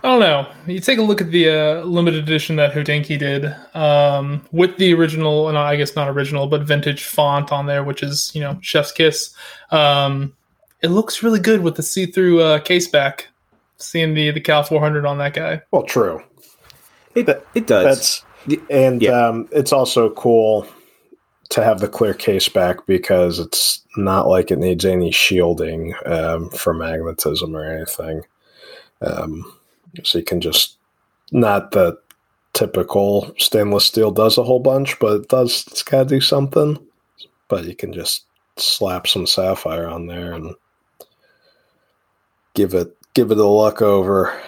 [0.05, 0.47] I don't know.
[0.67, 4.95] You take a look at the uh, limited edition that Hodinkee did um, with the
[4.95, 8.59] original, and I guess not original, but vintage font on there, which is you know
[8.61, 9.35] Chef's Kiss.
[9.71, 10.35] Um,
[10.83, 13.29] it looks really good with the see-through uh, case back.
[13.79, 15.61] Seeing the the Cal 400 on that guy.
[15.71, 16.23] Well, true.
[17.17, 18.23] It it does.
[18.47, 19.29] That's and yeah.
[19.29, 20.67] um, it's also cool
[21.49, 26.51] to have the clear case back because it's not like it needs any shielding um,
[26.51, 28.23] for magnetism or anything.
[29.01, 29.53] Um,
[30.03, 30.77] so you can just
[31.33, 31.99] not the
[32.53, 36.79] typical stainless steel does a whole bunch, but it does it's gotta do something.
[37.49, 38.25] But you can just
[38.57, 40.55] slap some sapphire on there and
[42.55, 44.39] give it give it a look over.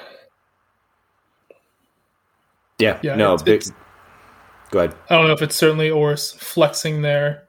[2.79, 3.73] Yeah, yeah no, it's, big, it's,
[4.71, 4.97] go ahead.
[5.11, 7.45] I don't know if it's certainly Oris flexing there.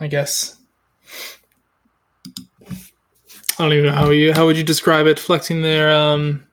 [0.00, 0.56] I guess
[3.58, 6.46] I don't even know how you how would you describe it flexing their um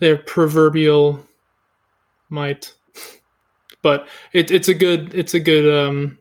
[0.00, 1.24] their proverbial
[2.30, 2.74] might.
[3.82, 6.18] But it, it's a good it's a good um,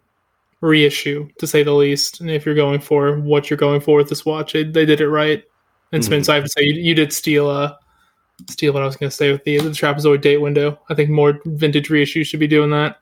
[0.61, 2.21] reissue to say the least.
[2.21, 5.01] And if you're going for what you're going for with this watch, they, they did
[5.01, 5.43] it right.
[5.91, 6.07] And mm-hmm.
[6.07, 7.73] Spence, I would say you, you, did steal uh
[8.47, 10.79] steal what I was going to say with the the trapezoid date window.
[10.89, 12.99] I think more vintage reissues should be doing that.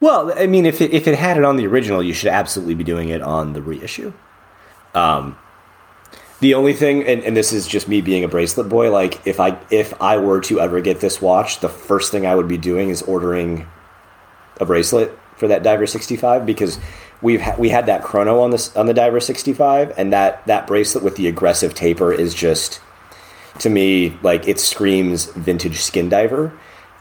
[0.00, 2.74] Well, I mean, if it, if it had it on the original, you should absolutely
[2.74, 4.12] be doing it on the reissue.
[4.94, 5.38] Um,
[6.40, 9.40] the only thing, and, and this is just me being a bracelet boy, like if
[9.40, 12.58] I if I were to ever get this watch, the first thing I would be
[12.58, 13.66] doing is ordering
[14.60, 16.78] a bracelet for that Diver 65 because
[17.22, 20.66] we've ha- we had that chrono on this on the Diver 65 and that that
[20.66, 22.80] bracelet with the aggressive taper is just
[23.60, 26.52] to me like it screams vintage skin diver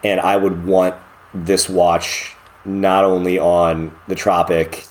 [0.03, 0.95] and I would want
[1.33, 4.85] this watch not only on the Tropic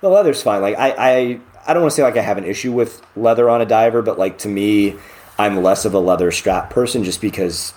[0.00, 2.44] the leather's fine like I I I don't want to say like I have an
[2.44, 4.96] issue with leather on a diver, but like to me,
[5.38, 7.72] I'm less of a leather strap person just because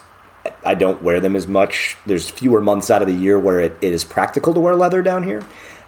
[0.65, 1.97] I don't wear them as much.
[2.05, 5.01] There's fewer months out of the year where it, it is practical to wear leather
[5.01, 5.45] down here.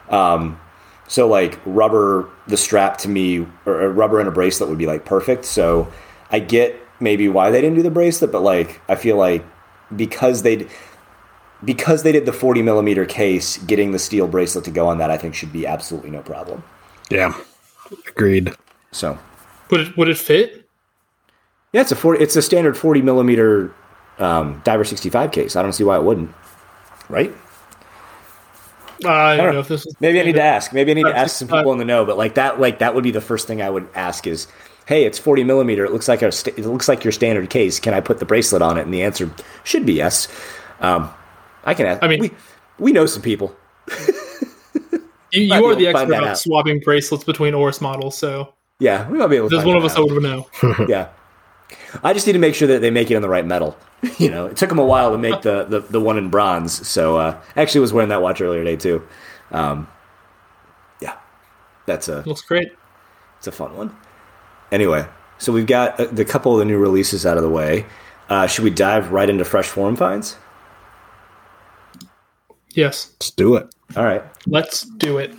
[0.09, 0.59] Um,
[1.07, 5.05] so like rubber, the strap to me, or, rubber and a bracelet would be like
[5.05, 5.45] perfect.
[5.45, 5.91] So
[6.31, 9.45] I get maybe why they didn't do the bracelet, but like I feel like
[9.95, 10.67] because they
[11.63, 15.11] because they did the 40 millimeter case, getting the steel bracelet to go on that
[15.11, 16.63] I think should be absolutely no problem.
[17.09, 17.33] Yeah.
[18.07, 18.53] Agreed.
[18.91, 19.17] So,
[19.69, 20.67] would it would it fit?
[21.73, 23.73] Yeah, it's a 40, it's a standard forty millimeter
[24.17, 25.55] um, Diver sixty five case.
[25.55, 26.33] I don't see why it wouldn't.
[27.09, 27.33] Right?
[29.03, 29.61] Uh, I, don't know.
[29.61, 30.73] if this is maybe I need to ask.
[30.73, 32.05] Maybe I need to ask some people in the know.
[32.05, 34.47] But like that, like that would be the first thing I would ask is,
[34.89, 35.85] "Hey, it's forty millimeter.
[35.85, 37.79] It looks like a it looks like your standard case.
[37.79, 39.31] Can I put the bracelet on it?" And the answer
[39.63, 40.27] should be yes.
[40.81, 41.09] Um,
[41.63, 42.03] I can ask.
[42.03, 42.31] I mean, we
[42.77, 43.55] we know some people.
[45.31, 49.27] You, you are the expert on swapping bracelets between Oris models, so yeah, we might
[49.27, 49.49] be able.
[49.49, 50.47] to There's one of us that would know.
[50.87, 51.09] yeah,
[52.03, 53.77] I just need to make sure that they make it in the right metal.
[54.17, 56.87] you know, it took them a while to make the the, the one in bronze.
[56.87, 59.07] So uh, actually, was wearing that watch earlier today too.
[59.51, 59.87] Um,
[60.99, 61.17] yeah,
[61.85, 62.69] that's a looks great.
[63.37, 63.95] It's a fun one.
[64.71, 65.05] Anyway,
[65.37, 67.85] so we've got uh, the couple of the new releases out of the way.
[68.29, 70.37] Uh, should we dive right into fresh form finds?
[72.73, 73.11] Yes.
[73.15, 73.73] Let's do it.
[73.95, 74.23] All right.
[74.45, 75.33] Let's do it.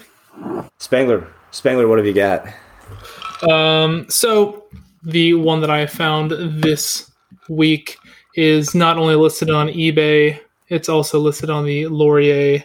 [0.79, 2.47] Spangler, Spangler, what have you got?
[3.49, 4.65] Um, so
[5.03, 7.11] the one that I found this
[7.49, 7.97] week
[8.35, 12.65] is not only listed on eBay, it's also listed on the Lorier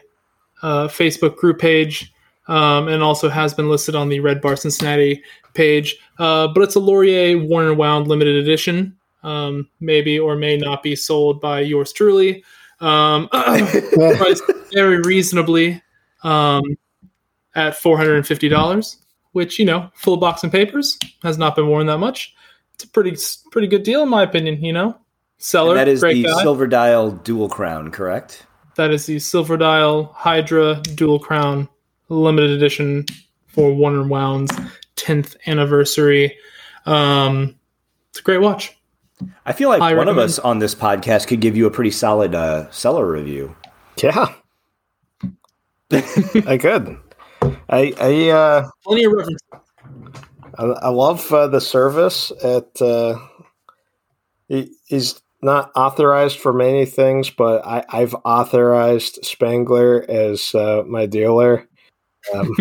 [0.62, 2.12] uh, Facebook group page,
[2.47, 5.97] um, and also has been listed on the Red Bar Cincinnati page.
[6.19, 8.97] Uh, but it's a Lorier Worn and Wound limited edition.
[9.23, 12.43] Um, maybe or may not be sold by yours truly.
[12.79, 15.81] Um, priced very reasonably
[16.23, 16.62] um,
[17.55, 18.97] at four hundred and fifty dollars,
[19.31, 22.36] which you know, full box and papers has not been worn that much.
[22.75, 23.17] It's a pretty
[23.51, 24.63] pretty good deal in my opinion.
[24.63, 24.97] You know,
[25.39, 25.71] seller.
[25.71, 26.43] And that is the guy.
[26.43, 28.45] silver dial dual crown, correct?
[28.75, 31.67] That is the silver dial Hydra dual crown
[32.10, 33.06] limited edition
[33.48, 34.52] for Worn and Wound's
[34.96, 36.38] tenth anniversary.
[36.86, 37.56] Um,
[38.10, 38.78] it's a great watch.
[39.46, 41.91] I feel like I one of us on this podcast could give you a pretty
[41.91, 43.56] solid uh, seller review.
[44.02, 44.34] Yeah,
[45.91, 46.98] I could.
[47.70, 49.41] I I uh, Plenty of reference.
[50.58, 52.32] I, I love uh, the service.
[52.44, 53.18] At uh,
[54.48, 61.06] he, he's not authorized for many things, but I, I've authorized Spangler as uh, my
[61.06, 61.68] dealer.
[62.34, 62.56] Um,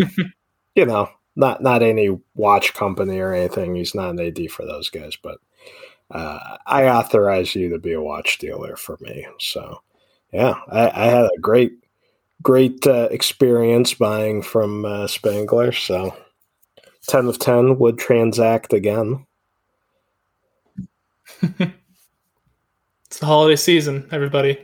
[0.75, 3.75] you know, not not any watch company or anything.
[3.75, 5.39] He's not an AD for those guys, but
[6.11, 9.27] uh, I authorize you to be a watch dealer for me.
[9.39, 9.81] So,
[10.31, 11.73] yeah, I, I had a great
[12.41, 15.71] great uh, experience buying from uh, Spangler.
[15.71, 16.15] So.
[17.07, 19.27] 10 of 10 would transact again.
[23.15, 24.57] It's the holiday season, everybody.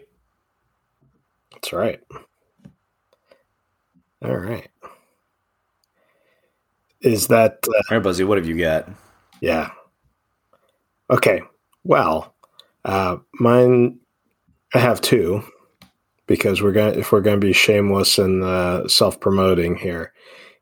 [1.53, 2.01] That's right.
[4.21, 4.67] All right.
[7.01, 8.87] Is that, uh, All right, Buzzy, what have you got?
[9.41, 9.71] yeah.
[11.09, 11.41] Okay.
[11.83, 12.33] Well,
[12.85, 13.99] uh, mine,
[14.73, 15.43] I have two
[16.27, 20.13] because we're going to, if we're going to be shameless and uh, self promoting here.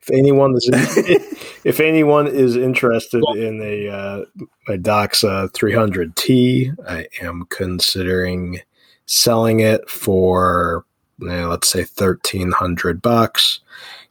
[0.02, 0.68] If anyone is,
[1.66, 4.26] if anyone is interested in a uh,
[4.68, 8.62] my Doxa 300T, I am considering
[9.06, 10.86] selling it for
[11.30, 13.60] eh, let's say thirteen hundred bucks.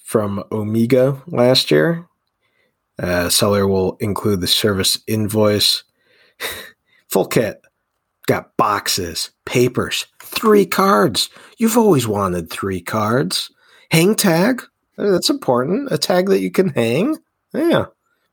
[0.04, 2.06] from Omega last year.
[2.98, 5.84] Uh, seller will include the service invoice,
[7.10, 7.62] full kit.
[8.28, 11.30] Got boxes, papers, three cards.
[11.58, 13.50] You've always wanted three cards.
[13.91, 14.62] Hang tag.
[14.97, 15.91] That's important.
[15.91, 17.17] A tag that you can hang.
[17.54, 17.86] Yeah,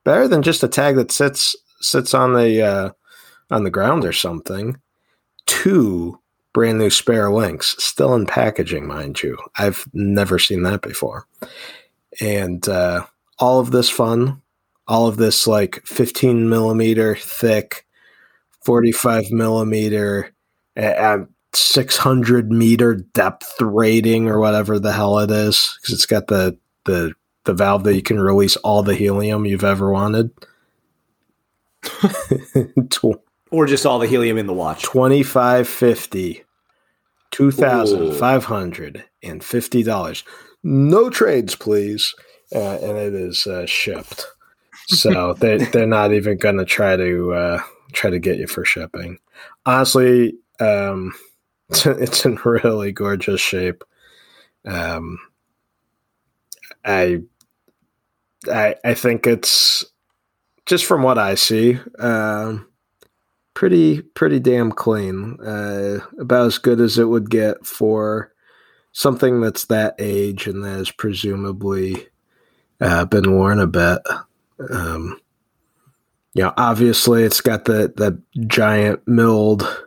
[0.04, 2.90] better than just a tag that sits sits on the uh,
[3.50, 4.76] on the ground or something.
[5.46, 6.18] Two
[6.52, 9.36] brand new spare links, still in packaging, mind you.
[9.58, 11.26] I've never seen that before.
[12.20, 13.04] And uh,
[13.38, 14.40] all of this fun,
[14.88, 17.84] all of this like 15 millimeter thick,
[18.64, 20.32] 45 millimeter,
[20.74, 26.56] and 600 meter depth rating or whatever the hell it is, because it's got the
[26.84, 27.12] the
[27.44, 30.30] the valve that you can release all the helium you've ever wanted.
[33.52, 34.82] Or just all the helium in the watch.
[34.82, 36.44] 2550
[37.32, 40.22] $2,550.
[40.62, 42.14] No trades, please.
[42.54, 44.24] Uh, and it is uh, shipped.
[44.88, 48.64] So they, they're not even going to try to uh, try to get you for
[48.64, 49.18] shipping.
[49.64, 51.12] Honestly, um,
[51.70, 53.84] it's it's in really gorgeous shape.
[54.64, 55.18] Um,
[56.84, 57.22] I,
[58.50, 59.84] I, I think it's
[60.66, 62.68] just from what I see, um,
[63.54, 65.38] pretty pretty damn clean.
[65.40, 68.32] Uh, about as good as it would get for
[68.92, 72.08] something that's that age and that has presumably
[72.80, 73.98] uh, been worn a bit.
[74.70, 75.20] Um,
[76.34, 79.85] you know, obviously it's got the the giant milled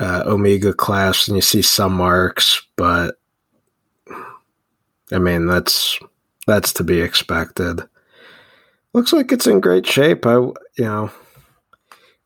[0.00, 3.16] uh, Omega class, and you see some marks, but
[5.12, 5.98] I mean that's
[6.46, 7.82] that's to be expected.
[8.92, 10.26] Looks like it's in great shape.
[10.26, 11.10] I you know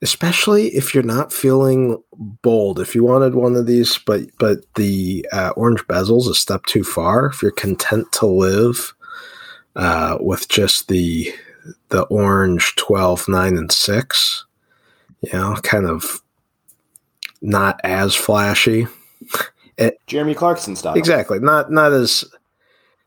[0.04, 1.96] especially if you're not feeling
[2.42, 2.78] bold.
[2.78, 6.84] If you wanted one of these, but but the uh, orange bezel's a step too
[6.84, 7.26] far.
[7.26, 8.94] If you're content to live
[9.76, 11.32] uh, with just the
[11.88, 14.44] the orange 12, 9, and six,
[15.22, 16.20] you know, kind of
[17.44, 18.86] not as flashy.
[20.06, 20.94] Jeremy Clarkson style.
[20.94, 22.24] Exactly, not not as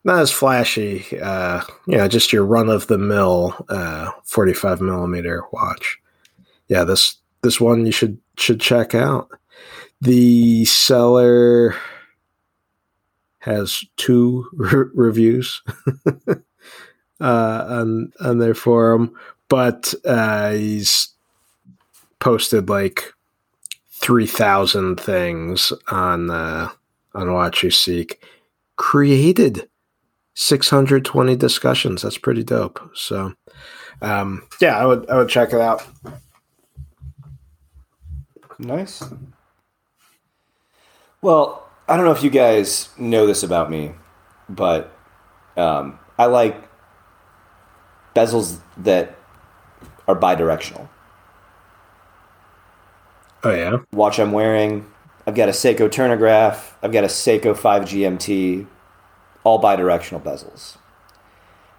[0.03, 1.05] not as flashy.
[1.19, 5.99] Uh, you know, just your run of the mill uh, 45 millimeter watch
[6.67, 9.29] yeah, this this one you should should check out.
[10.01, 11.75] The seller
[13.39, 15.61] has two re- reviews
[16.27, 19.15] uh, on on their forum,
[19.49, 21.09] but uh, he's
[22.19, 23.13] posted like
[23.99, 26.69] three thousand things on uh,
[27.13, 28.15] on WatchUSeek.
[28.75, 29.67] Created
[30.33, 32.03] six hundred twenty discussions.
[32.03, 32.79] That's pretty dope.
[32.93, 33.33] So,
[34.01, 35.85] um, yeah, I would I would check it out.
[38.59, 39.03] Nice.
[41.21, 43.93] Well, I don't know if you guys know this about me,
[44.47, 44.95] but
[45.55, 46.69] um, I like
[48.15, 49.15] bezels that
[50.07, 50.87] are bidirectional.
[53.47, 54.85] Oh yeah, Watch I'm wearing.
[55.25, 56.73] I've got a Seiko Turnograph.
[56.83, 58.67] I've got a Seiko 5 GMT,
[59.45, 60.77] all bidirectional bezels.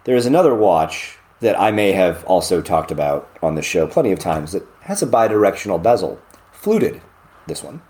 [0.05, 4.11] There is another watch that I may have also talked about on the show plenty
[4.11, 6.19] of times that has a bidirectional bezel,
[6.51, 7.03] fluted.
[7.45, 7.83] This one.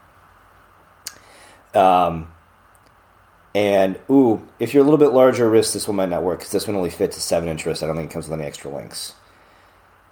[1.73, 2.33] Um,
[3.55, 6.51] and ooh, if you're a little bit larger wrist, this one might not work because
[6.51, 7.81] this one only fits a seven inch wrist.
[7.81, 9.13] I don't think it comes with any extra links.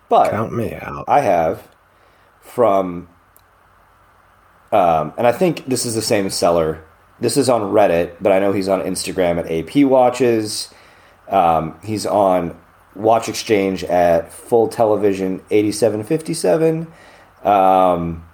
[0.07, 1.03] But count me out.
[1.09, 1.67] I have
[2.39, 3.09] from,
[4.71, 6.83] um, and I think this is the same seller.
[7.19, 10.73] This is on Reddit, but I know he's on Instagram at AP Watches.
[11.27, 12.57] Um, he's on
[12.95, 16.87] Watch Exchange at Full Television 8757.
[17.43, 18.27] Um,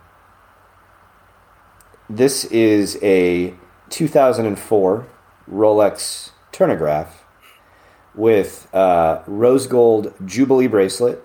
[2.09, 3.53] this is a
[3.89, 5.07] 2004
[5.49, 7.09] Rolex Turnograph
[8.15, 11.21] with uh, rose gold Jubilee bracelet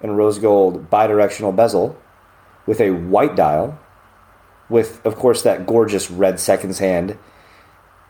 [0.00, 1.98] and rose gold bidirectional bezel
[2.66, 3.78] with a white dial,
[4.70, 7.18] with, of course, that gorgeous red seconds hand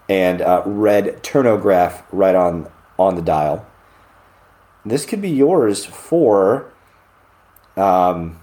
[0.08, 3.66] and uh, red turnograph right on, on the dial.
[4.84, 6.72] This could be yours for,
[7.76, 8.40] um,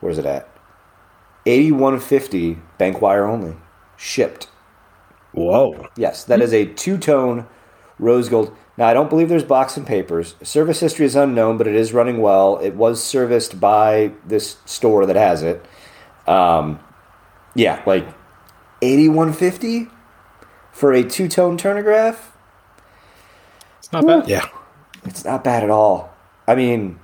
[0.00, 0.48] where's it at?
[1.46, 3.56] 8150 bank wire only,
[3.96, 4.48] shipped.
[5.32, 5.88] Whoa.
[5.96, 7.46] Yes, that is a two tone
[7.98, 8.56] rose gold.
[8.78, 10.36] Now, I don't believe there's box and papers.
[10.42, 12.58] Service history is unknown, but it is running well.
[12.58, 15.66] It was serviced by this store that has it.
[16.28, 16.78] Um,
[17.56, 18.06] yeah, like
[18.80, 19.88] 8150
[20.70, 22.18] for a two tone turnograph.
[23.80, 24.28] It's not bad.
[24.28, 24.46] Yeah,
[25.04, 26.14] It's not bad at all.
[26.46, 27.00] I mean,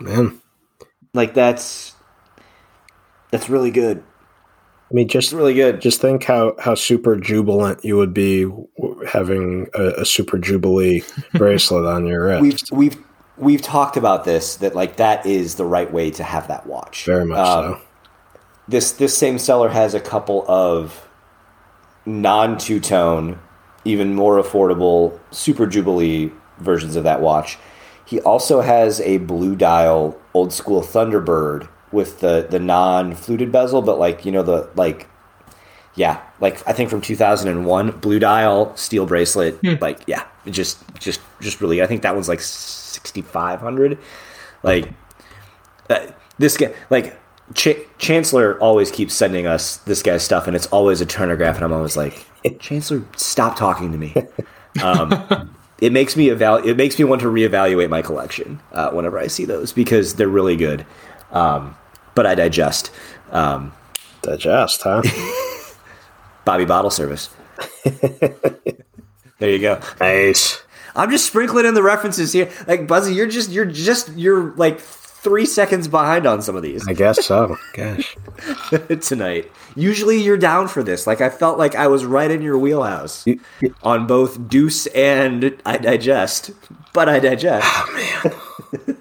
[0.00, 0.40] man.
[1.14, 1.94] like that's
[3.30, 4.02] that's really good.
[4.90, 5.80] I mean, just It's really good.
[5.82, 11.02] just think how how super jubilant you would be w- having a, a super jubilee
[11.34, 12.70] bracelet on your wrist.
[12.70, 13.04] we've we've
[13.36, 17.04] we've talked about this that like that is the right way to have that watch.
[17.04, 17.80] Very much Um, so.
[18.68, 21.08] This this same seller has a couple of
[22.04, 23.38] non two tone,
[23.84, 27.58] even more affordable Super Jubilee versions of that watch.
[28.04, 33.82] He also has a blue dial old school Thunderbird with the the non fluted bezel,
[33.82, 35.08] but like you know the like
[35.98, 39.58] yeah, like I think from 2001, blue dial steel bracelet.
[39.80, 41.82] Like yeah, just just just really.
[41.82, 43.98] I think that one's like 6500.
[44.62, 44.92] Like
[45.90, 46.06] uh,
[46.38, 47.18] this guy, like
[47.54, 51.64] Ch- Chancellor, always keeps sending us this guy's stuff, and it's always a turnograph, and
[51.64, 52.26] I'm always like,
[52.60, 54.14] Chancellor, stop talking to me.
[54.82, 59.18] Um, it makes me eval- It makes me want to reevaluate my collection uh, whenever
[59.18, 60.86] I see those because they're really good.
[61.32, 61.74] Um,
[62.14, 62.92] but I digest.
[63.32, 63.72] Um,
[64.22, 65.02] Digest, huh?
[66.48, 67.28] Bobby Bottle Service.
[67.84, 69.78] there you go.
[70.00, 70.62] nice.
[70.96, 72.50] I'm just sprinkling in the references here.
[72.66, 76.88] Like Buzzy, you're just you're just you're like three seconds behind on some of these
[76.88, 77.58] I guess so.
[77.74, 78.16] Gosh.
[79.02, 79.52] tonight.
[79.76, 81.06] Usually you're down for this.
[81.06, 84.86] Like I felt like I was right in your wheelhouse You- you- on both Deuce
[84.86, 86.50] and I digest,
[86.94, 87.66] but I digest.
[87.68, 88.32] Oh,
[88.86, 88.96] man.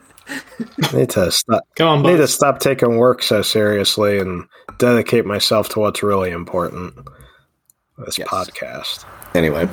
[0.94, 1.64] need to stop.
[1.78, 4.46] Come on, need to stop taking work so seriously and
[4.80, 6.94] dedicate myself to what's really important.
[7.98, 8.28] This Yes.
[8.28, 9.06] podcast.
[9.36, 9.70] Anyway.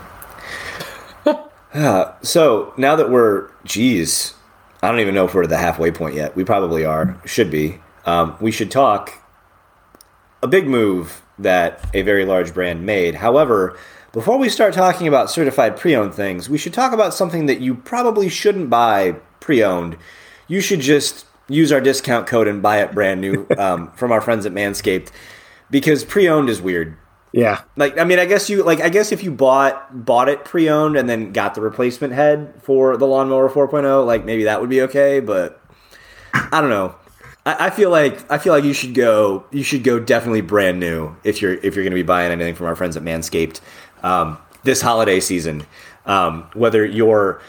[1.74, 4.34] Uh, so now that we're, geez,
[4.80, 6.36] I don't even know if we're at the halfway point yet.
[6.36, 7.80] We probably are, should be.
[8.06, 9.10] Um, we should talk
[10.40, 13.16] a big move that a very large brand made.
[13.16, 13.76] However,
[14.12, 17.60] before we start talking about certified pre owned things, we should talk about something that
[17.60, 19.96] you probably shouldn't buy pre owned.
[20.46, 24.20] You should just use our discount code and buy it brand new um, from our
[24.20, 25.10] friends at Manscaped
[25.72, 26.96] because pre owned is weird.
[27.34, 27.62] Yeah.
[27.74, 30.96] Like I mean, I guess you like I guess if you bought bought it pre-owned
[30.96, 34.82] and then got the replacement head for the lawnmower 4.0, like maybe that would be
[34.82, 35.18] okay.
[35.18, 35.60] But
[36.32, 36.94] I don't know.
[37.44, 40.78] I, I feel like I feel like you should go you should go definitely brand
[40.78, 43.60] new if you're if you're going to be buying anything from our friends at Manscaped
[44.04, 45.66] um, this holiday season.
[46.06, 47.42] Um, whether you're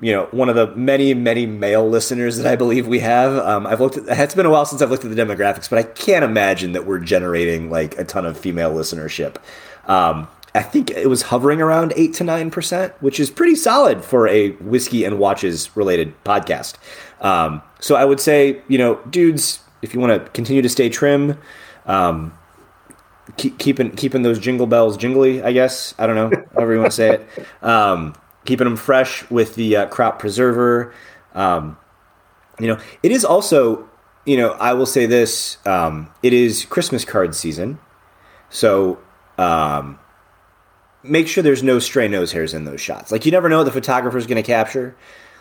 [0.00, 3.36] you know, one of the many, many male listeners that I believe we have.
[3.38, 5.78] Um, I've looked at, it's been a while since I've looked at the demographics, but
[5.78, 9.36] I can't imagine that we're generating like a ton of female listenership.
[9.86, 14.04] Um, I think it was hovering around eight to nine percent, which is pretty solid
[14.04, 16.76] for a whiskey and watches related podcast.
[17.20, 20.88] Um, so I would say, you know, dudes, if you want to continue to stay
[20.88, 21.38] trim,
[21.86, 22.32] um,
[23.36, 25.94] keep, keeping keeping those jingle bells jingly, I guess.
[25.98, 27.26] I don't know, however you want to say it.
[28.48, 30.94] Keeping them fresh with the uh, crop preserver.
[31.34, 31.76] Um,
[32.58, 33.86] you know, it is also,
[34.24, 37.78] you know, I will say this: um, it is Christmas card season,
[38.48, 39.00] so
[39.36, 39.98] um,
[41.02, 43.12] make sure there's no stray nose hairs in those shots.
[43.12, 44.96] Like you never know what the photographer's going to capture.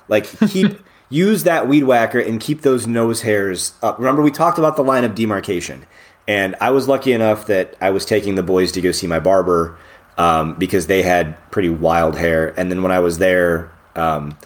[0.09, 0.77] Like keep
[1.09, 3.99] use that weed whacker and keep those nose hairs up.
[3.99, 5.85] Remember we talked about the line of demarcation.
[6.27, 9.21] And I was lucky enough that I was taking the boys to go see my
[9.21, 9.77] barber
[10.17, 12.53] um, because they had pretty wild hair.
[12.59, 14.37] And then when I was there, um,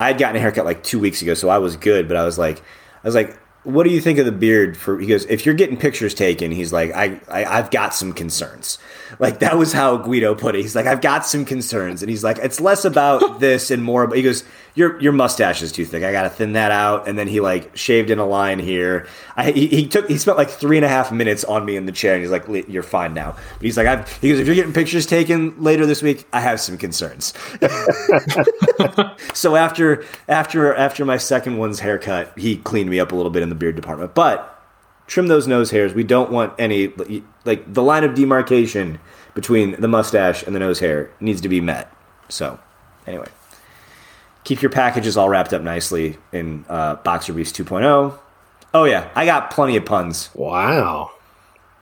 [0.00, 2.08] I had gotten a haircut like two weeks ago, so I was good.
[2.08, 4.76] But I was like, I was like, what do you think of the beard?
[4.76, 8.12] For he goes, if you're getting pictures taken, he's like, I, I I've got some
[8.12, 8.78] concerns.
[9.18, 10.62] Like that was how Guido put it.
[10.62, 14.06] He's like, I've got some concerns, and he's like, it's less about this and more.
[14.06, 14.44] But he goes,
[14.74, 16.02] your your mustache is too thick.
[16.02, 17.06] I got to thin that out.
[17.06, 19.06] And then he like shaved in a line here.
[19.36, 21.86] I, he, he took he spent like three and a half minutes on me in
[21.86, 23.32] the chair, and he's like, you're fine now.
[23.32, 26.40] But he's like, I've, he goes, if you're getting pictures taken later this week, I
[26.40, 27.34] have some concerns.
[29.34, 33.42] so after after after my second one's haircut, he cleaned me up a little bit
[33.42, 34.62] in the beard department, but
[35.06, 35.94] trim those nose hairs.
[35.94, 36.92] We don't want any
[37.44, 38.98] like the line of demarcation
[39.34, 41.92] between the mustache and the nose hair needs to be met.
[42.28, 42.58] So,
[43.06, 43.28] anyway,
[44.44, 48.18] keep your packages all wrapped up nicely in uh, Boxer Briefs 2.0.
[48.74, 50.30] Oh yeah, I got plenty of puns.
[50.34, 51.10] Wow,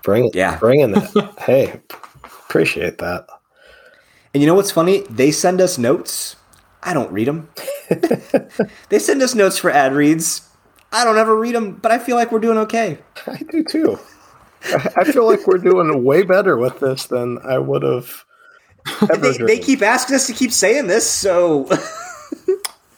[0.02, 1.34] bring it, yeah, bringing that.
[1.46, 1.80] hey,
[2.24, 3.26] appreciate that.
[4.34, 5.02] And you know what's funny?
[5.08, 6.36] They send us notes.
[6.82, 7.48] I don't read them.
[8.88, 10.49] they send us notes for ad reads.
[10.92, 12.98] I don't ever read them, but I feel like we're doing okay.
[13.26, 13.98] I do too.
[14.96, 18.24] I feel like we're doing way better with this than I would have.
[19.20, 21.68] They, they, keep asking us to keep saying this, so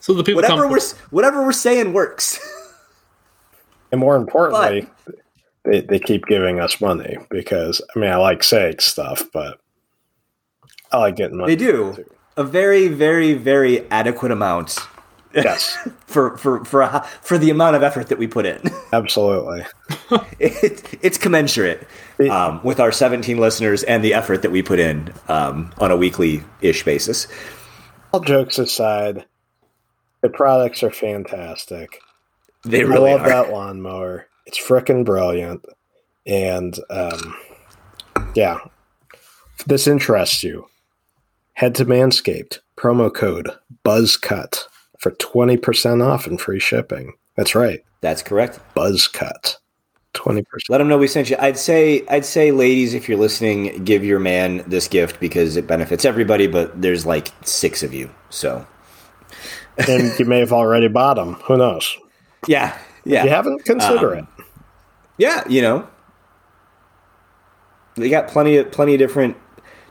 [0.00, 0.80] so the people whatever we're
[1.10, 2.38] whatever we're saying works.
[3.90, 5.16] And more importantly, but,
[5.64, 9.60] they they keep giving us money because I mean I like saying stuff, but
[10.92, 11.54] I like getting money.
[11.54, 12.04] They do too.
[12.36, 14.78] a very very very adequate amount
[15.34, 15.76] Yes.
[16.06, 18.60] for for for a, for the amount of effort that we put in.
[18.92, 19.64] Absolutely.
[20.38, 21.86] it, it's commensurate
[22.30, 25.96] um, with our 17 listeners and the effort that we put in um, on a
[25.96, 27.26] weekly ish basis.
[28.12, 29.24] All jokes aside,
[30.20, 31.98] the products are fantastic.
[32.64, 33.28] They really I love are.
[33.28, 34.26] that lawnmower.
[34.46, 35.64] It's freaking brilliant.
[36.26, 37.36] And um,
[38.34, 38.58] yeah,
[39.58, 40.68] if this interests you,
[41.54, 43.50] head to Manscaped, promo code
[43.84, 44.66] BUZZCUT
[45.02, 47.14] for 20% off and free shipping.
[47.36, 47.80] That's right.
[48.00, 48.60] That's correct.
[48.76, 49.56] BuzzCut.
[50.14, 50.44] 20%.
[50.68, 51.36] Let them know we sent you.
[51.40, 55.66] I'd say I'd say ladies if you're listening, give your man this gift because it
[55.66, 58.10] benefits everybody, but there's like 6 of you.
[58.30, 58.64] So
[59.88, 61.34] and you may have already bought them.
[61.44, 61.96] Who knows?
[62.46, 62.78] Yeah.
[63.04, 63.20] Yeah.
[63.20, 64.44] If you haven't consider um, it.
[65.18, 65.88] Yeah, you know.
[67.96, 69.36] They got plenty of plenty of different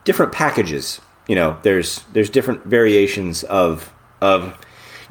[0.03, 1.01] different packages.
[1.27, 4.57] You know, there's there's different variations of of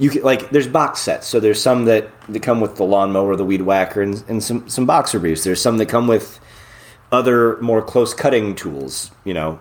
[0.00, 1.26] you can, like there's box sets.
[1.26, 4.68] So there's some that, that come with the lawnmower, the weed whacker, and, and some
[4.68, 5.44] some boxer briefs.
[5.44, 6.40] There's some that come with
[7.12, 9.10] other more close cutting tools.
[9.24, 9.60] You know,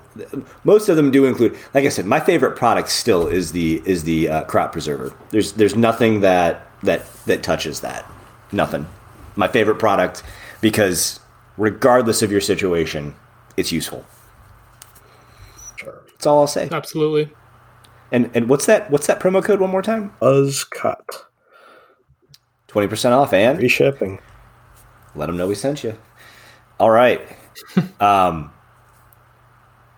[0.63, 1.57] most of them do include.
[1.73, 5.13] Like I said, my favorite product still is the is the uh, crop preserver.
[5.29, 8.09] There's there's nothing that that that touches that.
[8.53, 8.87] Nothing.
[9.35, 10.23] My favorite product
[10.61, 11.19] because
[11.57, 13.13] regardless of your situation,
[13.57, 14.05] it's useful.
[15.75, 16.01] Sure.
[16.07, 16.69] That's all I'll say.
[16.71, 17.29] Absolutely.
[18.11, 18.89] And and what's that?
[18.89, 20.13] What's that promo code one more time?
[20.21, 21.25] BuzzCut.
[22.67, 24.19] Twenty percent off and free shipping.
[25.15, 25.97] Let them know we sent you.
[26.79, 27.21] All right.
[27.99, 28.51] um,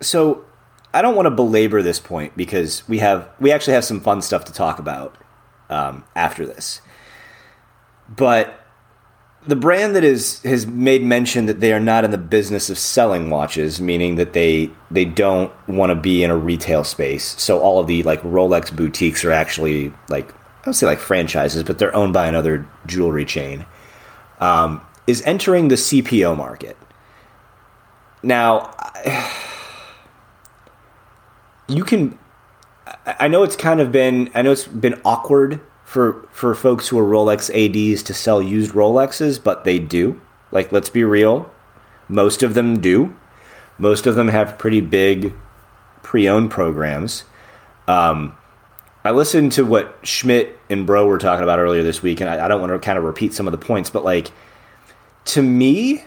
[0.02, 0.46] so
[0.94, 4.22] I don't want to belabor this point because we have we actually have some fun
[4.22, 5.18] stuff to talk about
[5.70, 6.82] um, after this.
[8.10, 8.61] But
[9.48, 12.78] the brand that is has made mention that they are not in the business of
[12.78, 17.40] selling watches, meaning that they they don't want to be in a retail space.
[17.42, 21.64] So all of the like Rolex boutiques are actually like I don't say like franchises,
[21.64, 23.66] but they're owned by another jewelry chain.
[24.40, 26.78] Um, is entering the CPO market.
[28.22, 28.74] Now,
[31.68, 32.18] you can.
[33.06, 34.30] I know it's kind of been.
[34.36, 35.60] I know it's been awkward
[35.92, 40.22] for for folks who are Rolex ADs to sell used Rolexes, but they do.
[40.50, 41.52] Like, let's be real,
[42.08, 43.14] most of them do.
[43.78, 45.34] Most of them have pretty big
[46.02, 47.26] pre-owned programs.
[47.90, 48.38] Um,
[49.04, 52.46] I listened to what Schmidt and Bro were talking about earlier this week, and I,
[52.46, 54.32] I don't want to kind of repeat some of the points, but like
[55.26, 56.06] to me,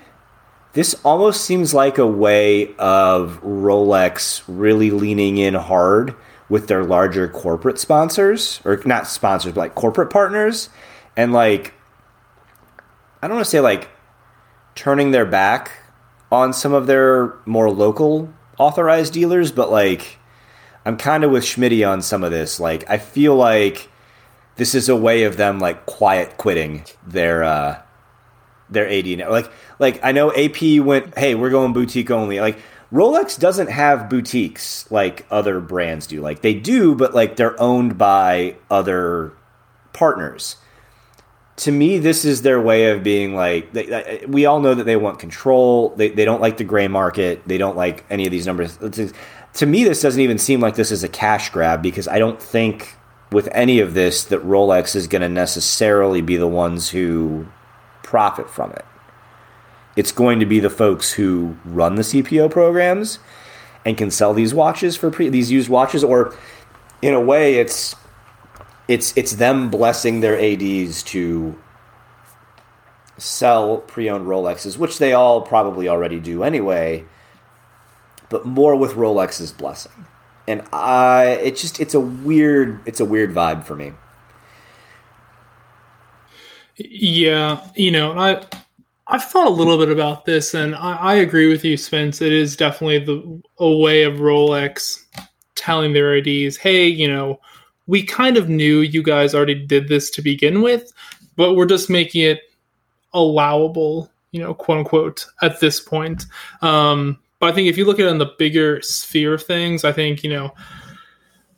[0.72, 6.16] this almost seems like a way of Rolex really leaning in hard
[6.48, 10.68] with their larger corporate sponsors, or not sponsors, but like corporate partners,
[11.16, 11.74] and like
[13.22, 13.88] I don't want to say like
[14.74, 15.72] turning their back
[16.30, 20.18] on some of their more local authorized dealers, but like
[20.84, 22.60] I'm kind of with Schmitty on some of this.
[22.60, 23.88] Like I feel like
[24.56, 27.80] this is a way of them like quiet quitting their uh
[28.68, 29.30] their AD now.
[29.30, 32.40] Like like I know AP went, hey, we're going boutique only.
[32.40, 32.58] Like
[32.94, 36.20] Rolex doesn't have boutiques like other brands do.
[36.20, 39.32] Like they do, but like they're owned by other
[39.92, 40.56] partners
[41.56, 43.72] to me, this is their way of being like.
[43.72, 45.90] They, we all know that they want control.
[45.90, 47.46] They, they don't like the gray market.
[47.46, 48.76] They don't like any of these numbers.
[48.78, 52.42] To me, this doesn't even seem like this is a cash grab because I don't
[52.42, 52.96] think
[53.30, 57.46] with any of this that Rolex is going to necessarily be the ones who
[58.02, 58.84] profit from it.
[59.96, 63.18] It's going to be the folks who run the CPO programs
[63.84, 66.34] and can sell these watches for pre- these used watches, or
[67.02, 67.94] in a way, it's
[68.88, 71.58] it's it's them blessing their ADs to
[73.16, 77.04] sell pre-owned rolexes which they all probably already do anyway
[78.28, 80.06] but more with rolex's blessing.
[80.46, 83.92] And i it just it's a weird it's a weird vibe for me.
[86.76, 88.44] Yeah you know i
[89.08, 92.32] i've thought a little bit about this and i, I agree with you spence it
[92.32, 95.04] is definitely the a way of rolex
[95.54, 97.40] telling their ADs, hey you know
[97.86, 100.92] we kind of knew you guys already did this to begin with,
[101.36, 102.40] but we're just making it
[103.12, 106.24] allowable, you know, quote unquote, at this point.
[106.62, 109.84] Um, but I think if you look at it in the bigger sphere of things,
[109.84, 110.54] I think, you know,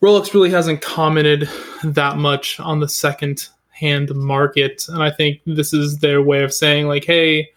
[0.02, 1.48] Rolex really hasn't commented
[1.84, 4.84] that much on the second hand market.
[4.88, 7.50] And I think this is their way of saying, like, hey,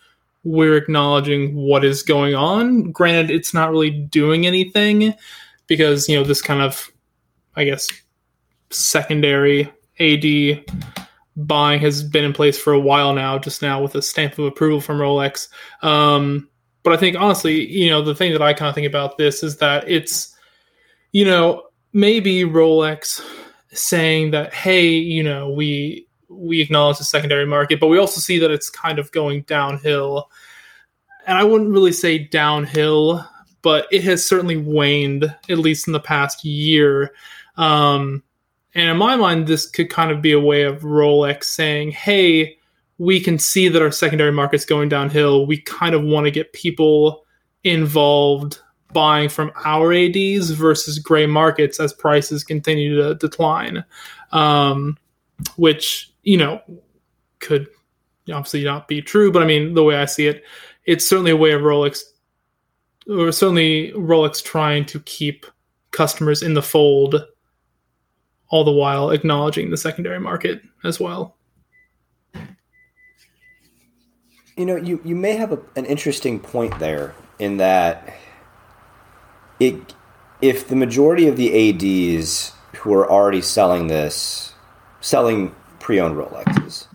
[0.43, 2.91] we're acknowledging what is going on.
[2.91, 5.13] Granted, it's not really doing anything
[5.67, 6.91] because, you know, this kind of,
[7.55, 7.87] I guess,
[8.69, 10.65] secondary AD
[11.35, 14.45] buying has been in place for a while now, just now with a stamp of
[14.45, 15.47] approval from Rolex.
[15.81, 16.49] Um,
[16.83, 19.43] but I think honestly, you know, the thing that I kind of think about this
[19.43, 20.35] is that it's,
[21.11, 21.63] you know,
[21.93, 23.21] maybe Rolex
[23.71, 28.39] saying that, hey, you know, we we acknowledge the secondary market, but we also see
[28.39, 30.29] that it's kind of going downhill.
[31.25, 33.27] And I wouldn't really say downhill,
[33.61, 37.13] but it has certainly waned, at least in the past year.
[37.57, 38.23] Um,
[38.75, 42.57] and in my mind, this could kind of be a way of Rolex saying, hey,
[42.97, 45.45] we can see that our secondary market's going downhill.
[45.45, 47.25] We kind of want to get people
[47.63, 48.59] involved
[48.93, 53.83] buying from our ADs versus gray markets as prices continue to decline,
[54.31, 54.97] um,
[55.55, 56.61] which, you know,
[57.39, 57.67] could
[58.31, 59.31] obviously not be true.
[59.31, 60.43] But I mean, the way I see it,
[60.85, 62.01] it's certainly a way of Rolex,
[63.09, 65.45] or certainly Rolex trying to keep
[65.91, 67.25] customers in the fold
[68.49, 71.37] all the while acknowledging the secondary market as well.
[74.55, 78.13] You know, you, you may have a, an interesting point there in that
[79.59, 79.95] it
[80.41, 84.53] if the majority of the ADs who are already selling this,
[85.01, 86.87] selling pre-owned Rolexes,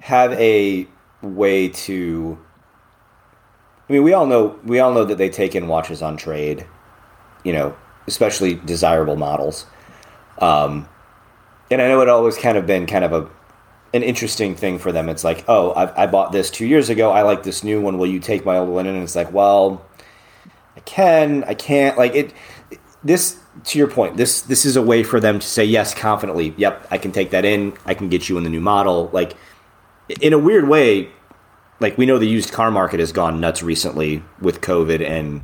[0.00, 0.86] have a
[1.22, 2.38] way to.
[3.88, 6.66] I mean, we all know we all know that they take in watches on trade,
[7.44, 9.66] you know, especially desirable models.
[10.38, 10.88] Um,
[11.70, 13.28] and I know it always kind of been kind of a
[13.92, 15.08] an interesting thing for them.
[15.08, 17.10] It's like, oh, I, I bought this two years ago.
[17.10, 17.98] I like this new one.
[17.98, 18.86] Will you take my old one?
[18.86, 19.84] And it's like, well,
[20.76, 21.98] I can, I can't.
[21.98, 22.32] Like it.
[23.02, 26.54] This, to your point, this this is a way for them to say yes confidently.
[26.56, 27.74] Yep, I can take that in.
[27.84, 29.10] I can get you in the new model.
[29.12, 29.34] Like
[30.20, 31.08] in a weird way,
[31.80, 35.42] like we know the used car market has gone nuts recently with COVID and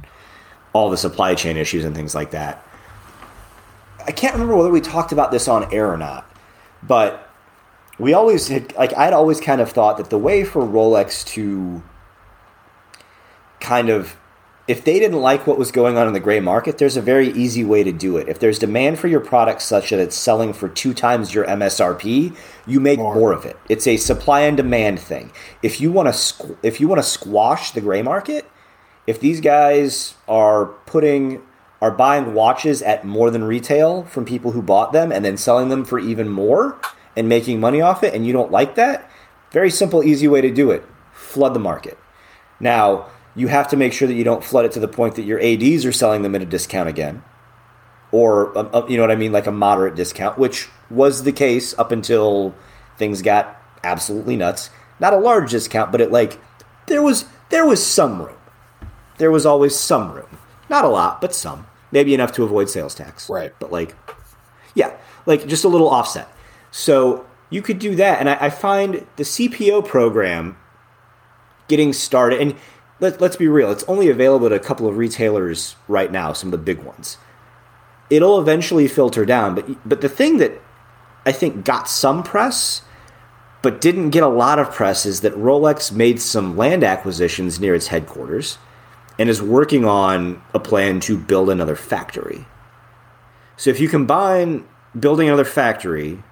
[0.72, 2.64] all the supply chain issues and things like that.
[4.06, 6.30] I can't remember whether we talked about this on air or not,
[6.82, 7.28] but
[7.98, 11.82] we always had like I'd always kind of thought that the way for Rolex to
[13.58, 14.16] kind of
[14.68, 17.28] if they didn't like what was going on in the gray market, there's a very
[17.28, 18.28] easy way to do it.
[18.28, 22.36] If there's demand for your product such that it's selling for two times your MSRP,
[22.66, 23.56] you make more, more of it.
[23.68, 25.30] It's a supply and demand thing.
[25.62, 28.50] If you want to if you want to squash the gray market,
[29.06, 31.42] if these guys are putting
[31.80, 35.68] are buying watches at more than retail from people who bought them and then selling
[35.68, 36.80] them for even more
[37.14, 39.08] and making money off it and you don't like that,
[39.52, 41.98] very simple, easy way to do it flood the market.
[42.58, 43.06] Now,
[43.36, 45.40] you have to make sure that you don't flood it to the point that your
[45.40, 47.22] ADs are selling them at a discount again.
[48.10, 51.32] or uh, uh, you know what I mean, like a moderate discount, which was the
[51.32, 52.54] case up until
[52.96, 54.70] things got absolutely nuts.
[54.98, 56.40] Not a large discount, but it like
[56.86, 58.36] there was there was some room.
[59.18, 60.38] There was always some room.
[60.68, 61.66] Not a lot, but some.
[61.92, 63.30] Maybe enough to avoid sales tax.
[63.30, 63.52] Right.
[63.58, 63.94] But like,
[64.74, 66.28] yeah, like just a little offset.
[66.70, 70.56] So you could do that, and I, I find the CPO program
[71.68, 72.40] getting started.
[72.40, 72.56] And
[73.00, 76.48] let, let's be real, it's only available to a couple of retailers right now, some
[76.48, 77.18] of the big ones.
[78.08, 80.60] It'll eventually filter down, but but the thing that
[81.24, 82.82] I think got some press
[83.62, 87.74] but didn't get a lot of press is that Rolex made some land acquisitions near
[87.74, 88.58] its headquarters
[89.18, 92.46] and is working on a plan to build another factory.
[93.56, 94.64] So if you combine
[94.98, 96.22] building another factory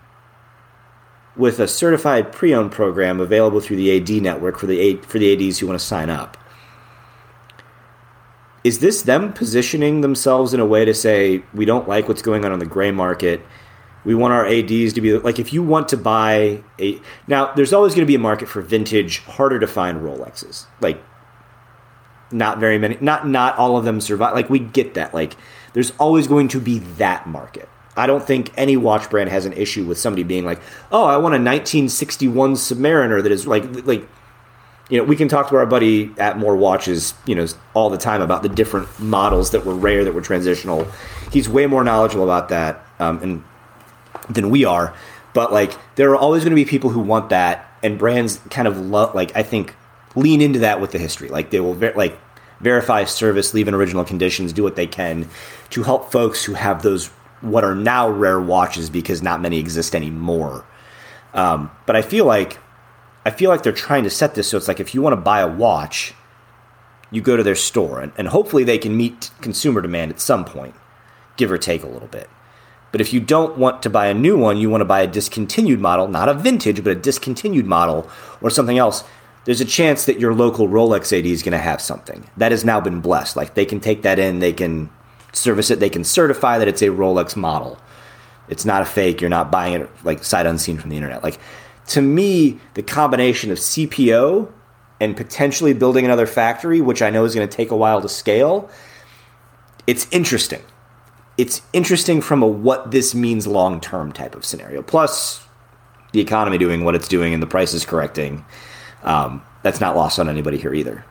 [1.37, 5.59] with a certified pre-owned program available through the AD network for the for the ADs
[5.59, 6.37] who want to sign up,
[8.65, 12.45] is this them positioning themselves in a way to say we don't like what's going
[12.45, 13.43] on on the gray market?
[14.05, 17.73] We want our ADs to be like if you want to buy a now there's
[17.73, 20.67] always going to be a market for vintage harder to find Rolexes.
[20.81, 21.03] Like
[22.33, 25.13] not very many not not all of them survive like we get that.
[25.15, 25.37] Like
[25.75, 27.69] there's always going to be that market.
[27.97, 30.61] I don't think any watch brand has an issue with somebody being like,
[30.91, 34.09] "Oh, I want a 1961 Submariner that is like like
[34.89, 37.99] you know, we can talk to our buddy at More Watches, you know, all the
[37.99, 40.87] time about the different models that were rare, that were transitional.
[41.33, 43.45] He's way more knowledgeable about that, um, and
[44.29, 44.95] than we are.
[45.33, 48.69] But like, there are always going to be people who want that, and brands kind
[48.69, 49.75] of love, like, I think,
[50.15, 51.29] lean into that with the history.
[51.29, 52.19] Like, they will ver- like
[52.61, 55.29] verify service, leave in original conditions, do what they can
[55.71, 57.09] to help folks who have those
[57.41, 60.65] what are now rare watches because not many exist anymore.
[61.35, 62.59] Um, but I feel like
[63.25, 65.21] I feel like they're trying to set this so it's like if you want to
[65.21, 66.15] buy a watch,
[67.11, 70.45] you go to their store, and, and hopefully they can meet consumer demand at some
[70.45, 70.75] point,
[71.37, 72.29] give or take a little bit.
[72.93, 75.07] But if you don't want to buy a new one, you want to buy a
[75.07, 78.09] discontinued model, not a vintage, but a discontinued model
[78.41, 79.05] or something else,
[79.45, 82.29] there's a chance that your local Rolex AD is going to have something.
[82.37, 83.37] That has now been blessed.
[83.37, 84.91] Like they can take that in, they can
[85.33, 87.79] service it, they can certify that it's a Rolex model.
[88.49, 89.21] It's not a fake.
[89.21, 91.23] You're not buying it like sight unseen from the internet.
[91.23, 91.39] Like
[91.89, 94.51] to me, the combination of CPO
[95.01, 98.09] and potentially building another factory, which I know is going to take a while to
[98.09, 98.71] scale,
[99.87, 100.63] it's interesting
[101.37, 104.83] it's interesting from a what this means long term type of scenario.
[104.83, 105.45] Plus,
[106.13, 108.45] the economy doing what it's doing and the prices correcting.
[109.03, 111.05] Um, that's not lost on anybody here either.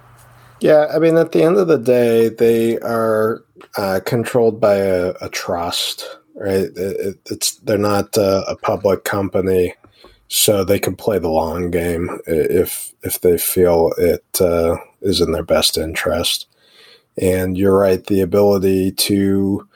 [0.60, 3.44] Yeah, I mean, at the end of the day, they are
[3.78, 6.06] uh, controlled by a, a, trust,
[6.36, 6.70] right?
[6.76, 9.74] It, it's they're not uh, a public company,
[10.28, 15.32] so they can play the long game if if they feel it uh, is in
[15.32, 16.48] their best interest.
[17.22, 19.68] And you're right, the ability to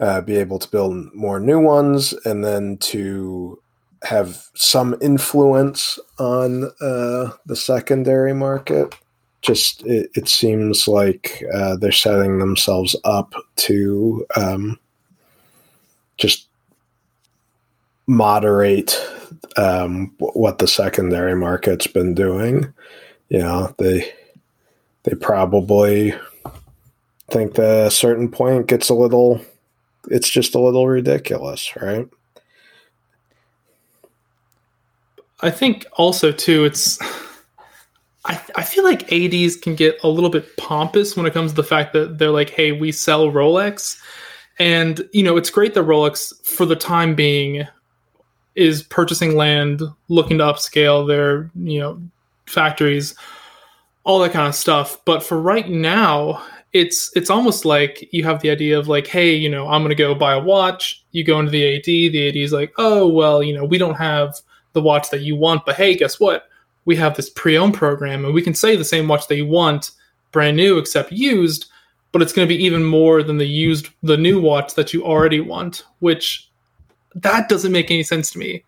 [0.00, 3.60] uh, be able to build more new ones, and then to
[4.02, 8.94] have some influence on uh, the secondary market.
[9.42, 14.78] Just it, it seems like uh, they're setting themselves up to um,
[16.16, 16.48] just
[18.06, 18.96] moderate
[19.56, 22.72] um, what the secondary market's been doing.
[23.28, 24.12] You know, they
[25.04, 26.14] they probably
[27.30, 29.40] think that a certain point gets a little
[30.10, 32.08] it's just a little ridiculous, right?
[35.40, 36.98] I think also too, it's.
[38.24, 41.56] I, I feel like ADs can get a little bit pompous when it comes to
[41.56, 44.00] the fact that they're like, hey, we sell Rolex.
[44.60, 47.66] And, you know, it's great that Rolex, for the time being,
[48.54, 52.00] is purchasing land, looking to upscale their, you know,
[52.46, 53.14] factories,
[54.04, 54.98] all that kind of stuff.
[55.04, 56.42] But for right now,
[56.72, 59.94] it's it's almost like you have the idea of like, hey, you know, I'm gonna
[59.94, 61.04] go buy a watch.
[61.12, 63.96] You go into the AD, the AD is like, oh well, you know, we don't
[63.96, 64.34] have
[64.72, 66.48] the watch that you want, but hey, guess what?
[66.84, 69.92] We have this pre-owned program, and we can say the same watch that you want,
[70.32, 71.66] brand new except used,
[72.10, 75.04] but it's going to be even more than the used, the new watch that you
[75.04, 75.84] already want.
[76.00, 76.50] Which
[77.14, 78.64] that doesn't make any sense to me.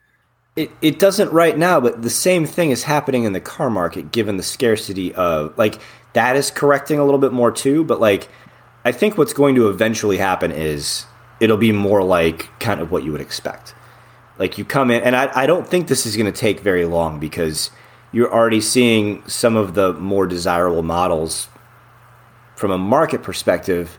[0.57, 4.12] It, it doesn't right now, but the same thing is happening in the car market
[4.12, 5.80] given the scarcity of like
[6.12, 7.84] that is correcting a little bit more too.
[7.84, 8.28] But like,
[8.84, 11.07] I think what's going to eventually happen is
[11.40, 13.74] it'll be more like kind of what you would expect.
[14.38, 16.84] Like you come in, and I, I don't think this is going to take very
[16.84, 17.70] long because
[18.12, 21.49] you're already seeing some of the more desirable models
[22.57, 23.99] from a market perspective.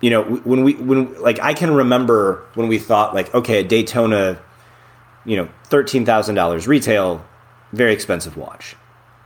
[0.00, 3.64] You know, when we when like I can remember when we thought like, okay, a
[3.64, 4.40] Daytona,
[5.24, 7.24] you know, thirteen thousand dollars retail,
[7.72, 8.76] very expensive watch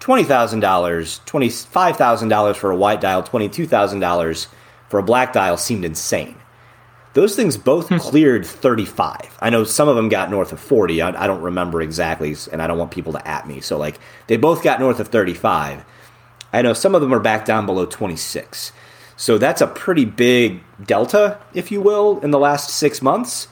[0.05, 4.47] $20,000, $25,000 for a white dial, $22,000
[4.91, 6.37] for a black dial seemed insane.
[7.15, 7.97] Those things both hmm.
[7.97, 9.39] cleared 35.
[9.41, 11.01] I know some of them got north of 40.
[11.01, 13.61] I, I don't remember exactly, and I don't want people to at me.
[13.61, 15.87] So, like, they both got north of 35.
[16.53, 18.73] I know some of them are back down below 26.
[19.17, 23.49] So, that's a pretty big delta, if you will, in the last six months.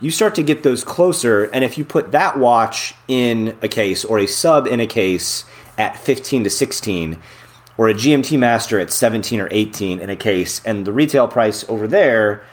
[0.00, 4.04] You start to get those closer, and if you put that watch in a case
[4.04, 5.44] or a sub in a case
[5.78, 7.18] at 15 to 16,
[7.76, 11.64] or a GMT Master at 17 or 18 in a case, and the retail price
[11.68, 12.44] over there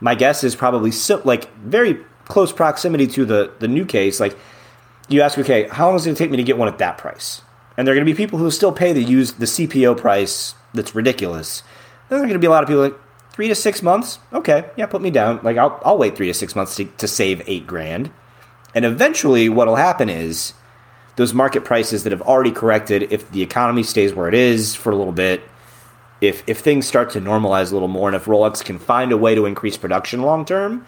[0.00, 0.92] my guess is probably
[1.24, 4.20] like very close proximity to the the new case.
[4.20, 4.36] Like
[5.08, 6.78] you ask, okay, how long is it going to take me to get one at
[6.78, 7.42] that price?
[7.76, 10.54] And there are going to be people who still pay the use the CPO price
[10.74, 11.62] that's ridiculous.
[12.08, 12.98] Then there going to be a lot of people like
[13.30, 14.18] three to six months.
[14.32, 15.40] Okay, yeah, put me down.
[15.42, 18.10] Like I'll I'll wait three to six months to, to save eight grand.
[18.74, 20.52] And eventually, what'll happen is
[21.16, 24.92] those market prices that have already corrected, if the economy stays where it is for
[24.92, 25.42] a little bit,
[26.20, 29.16] if if things start to normalize a little more, and if Rolex can find a
[29.16, 30.86] way to increase production long term,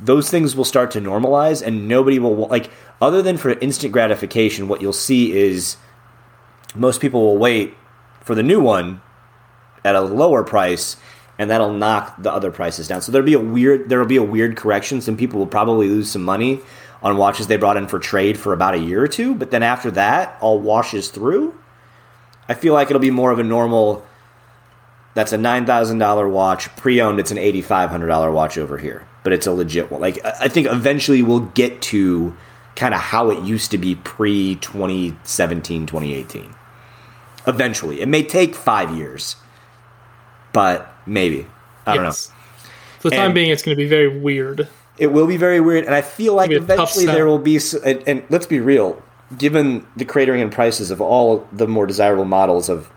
[0.00, 2.70] those things will start to normalize, and nobody will like.
[3.00, 5.76] Other than for instant gratification, what you'll see is
[6.74, 7.74] most people will wait
[8.22, 9.02] for the new one
[9.86, 10.96] at a lower price,
[11.38, 13.02] and that'll knock the other prices down.
[13.02, 15.00] So there'll be a weird there'll be a weird correction.
[15.00, 16.60] Some people will probably lose some money
[17.02, 19.62] on watches they brought in for trade for about a year or two, but then
[19.62, 21.54] after that, all washes through.
[22.48, 24.04] I feel like it'll be more of a normal
[25.14, 26.74] that's a nine thousand dollar watch.
[26.76, 30.00] Pre-owned, it's an eighty five hundred dollar watch over here, but it's a legit one.
[30.00, 32.36] Like I think eventually we'll get to
[32.74, 36.54] kind of how it used to be pre 2017, 2018.
[37.46, 39.36] Eventually, it may take five years,
[40.56, 41.46] but maybe
[41.84, 42.30] I don't yes.
[42.30, 42.34] know.
[43.00, 44.66] For the time and being, it's going to be very weird.
[44.96, 47.60] It will be very weird, and I feel like eventually there will be.
[47.84, 49.02] And, and let's be real,
[49.36, 52.90] given the cratering in prices of all the more desirable models of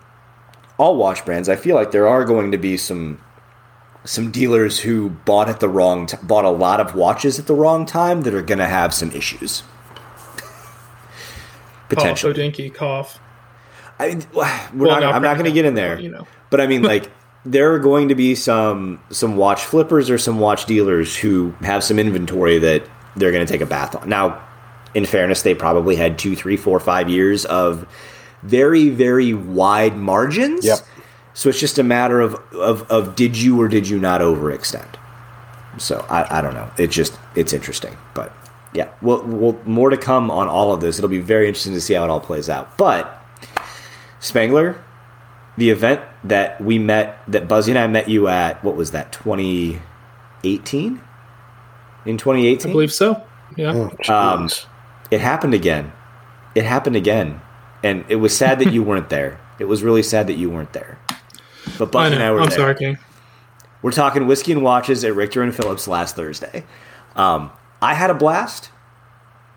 [0.77, 3.21] all watch brands, I feel like there are going to be some
[4.05, 7.55] some dealers who bought at the wrong t- bought a lot of watches at the
[7.55, 9.63] wrong time that are going to have some issues.
[11.89, 13.19] Potentially, cough, Hodinkee, cough.
[13.99, 14.25] I,
[14.73, 16.25] well, not, I'm not going to get in there, you know.
[16.49, 17.11] But I mean, like,
[17.45, 21.83] there are going to be some some watch flippers or some watch dealers who have
[21.83, 22.83] some inventory that
[23.15, 24.09] they're going to take a bath on.
[24.09, 24.41] Now,
[24.93, 27.87] in fairness, they probably had two, three, four, five years of
[28.43, 30.65] very, very wide margins.
[30.65, 30.79] Yep.
[31.33, 34.95] So it's just a matter of, of, of did you or did you not overextend?
[35.77, 36.69] So I, I don't know.
[36.77, 38.33] It just it's interesting, but
[38.73, 40.97] yeah, we'll, we'll more to come on all of this.
[40.97, 42.77] It'll be very interesting to see how it all plays out.
[42.77, 43.23] But
[44.19, 44.83] Spangler,
[45.59, 49.11] the event that we met, that Buzzy and I met you at, what was that?
[49.11, 49.79] Twenty
[50.43, 51.01] eighteen.
[52.05, 53.23] In twenty eighteen, I believe so.
[53.55, 53.89] Yeah.
[54.07, 54.49] Oh, um,
[55.11, 55.91] it happened again.
[56.55, 57.41] It happened again
[57.83, 59.39] and it was sad that you weren't there.
[59.59, 60.99] It was really sad that you weren't there.
[61.77, 62.57] But Buck I and I were I'm there.
[62.57, 62.97] sorry, King.
[63.81, 66.65] We're talking whiskey and watches at Richter and Phillips last Thursday.
[67.15, 67.51] Um,
[67.81, 68.71] I had a blast.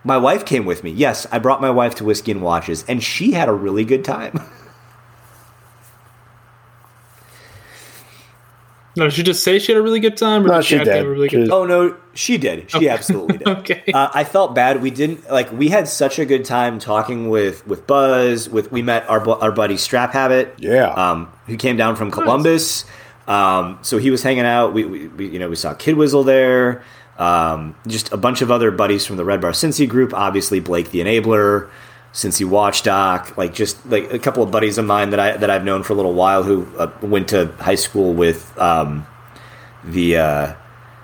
[0.05, 0.91] My wife came with me.
[0.91, 4.05] Yes, I brought my wife to whiskey and watches, and she had a really good
[4.05, 4.41] time.
[8.97, 10.45] No, did she just say she had a really good time?
[10.45, 11.07] Or no, did she, she did.
[11.07, 12.71] Really good oh no, she did.
[12.71, 12.89] She okay.
[12.89, 13.49] absolutely did.
[13.59, 13.83] okay.
[13.93, 14.83] Uh, I felt bad.
[14.83, 15.51] We didn't like.
[15.53, 18.49] We had such a good time talking with with Buzz.
[18.49, 20.55] With we met our our buddy Strap Habit.
[20.59, 20.93] Yeah.
[20.93, 22.85] Um, who came down from Columbus.
[22.85, 22.93] Nice.
[23.29, 24.75] Um, so he was hanging out.
[24.75, 26.85] We, we, we, you know we saw Kid Wizzle there.
[27.19, 30.13] Um, just a bunch of other buddies from the Red Bar Cincy group.
[30.13, 31.71] Obviously Blake the Enabler.
[32.13, 35.49] Cincy Watch Doc, like just like a couple of buddies of mine that I that
[35.49, 39.07] I've known for a little while who uh, went to high school with um,
[39.83, 40.55] the uh,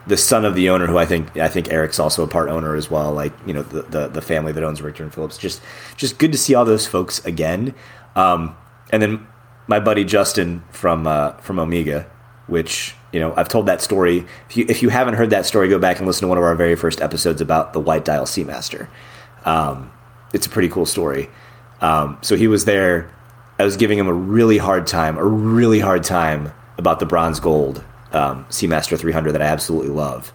[0.06, 2.74] the son of the owner, who I think I think Eric's also a part owner
[2.74, 3.12] as well.
[3.12, 5.38] Like you know the the, the family that owns Richter and Phillips.
[5.38, 5.62] Just
[5.96, 7.74] just good to see all those folks again.
[8.14, 8.54] Um,
[8.90, 9.26] and then
[9.66, 12.06] my buddy Justin from uh, from Omega,
[12.48, 14.26] which you know I've told that story.
[14.50, 16.44] If you if you haven't heard that story, go back and listen to one of
[16.44, 18.88] our very first episodes about the White Dial Seamaster.
[19.46, 19.90] Um,
[20.32, 21.28] it's a pretty cool story.
[21.80, 23.10] Um, so he was there.
[23.58, 27.40] I was giving him a really hard time, a really hard time about the bronze
[27.40, 30.32] gold um, Seamaster 300 that I absolutely love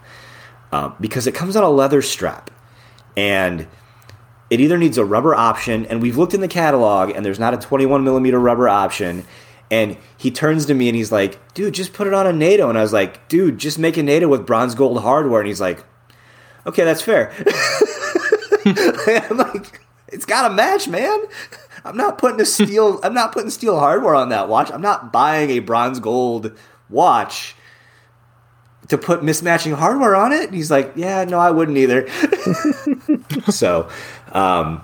[0.71, 2.49] um, because it comes on a leather strap
[3.15, 3.67] and
[4.49, 7.53] it either needs a rubber option, and we've looked in the catalog and there's not
[7.53, 9.25] a 21 millimeter rubber option.
[9.71, 12.69] And he turns to me and he's like, dude, just put it on a NATO.
[12.69, 15.41] And I was like, dude, just make a NATO with bronze gold hardware.
[15.41, 15.83] And he's like,
[16.67, 17.33] okay, that's fair.
[18.65, 19.81] I'm like,
[20.13, 21.19] it's got to match, man.
[21.85, 22.99] I'm not putting a steel.
[23.03, 24.71] I'm not putting steel hardware on that watch.
[24.71, 26.57] I'm not buying a bronze gold
[26.89, 27.55] watch
[28.89, 30.45] to put mismatching hardware on it.
[30.45, 32.07] And he's like, yeah, no, I wouldn't either.
[33.49, 33.89] so,
[34.33, 34.81] um,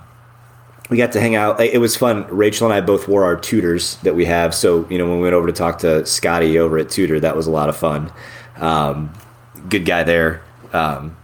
[0.88, 1.60] we got to hang out.
[1.60, 2.26] It was fun.
[2.26, 4.54] Rachel and I both wore our Tudors that we have.
[4.54, 7.36] So, you know, when we went over to talk to Scotty over at Tudor, that
[7.36, 8.10] was a lot of fun.
[8.56, 9.12] Um,
[9.68, 10.42] good guy there.
[10.72, 11.16] Um,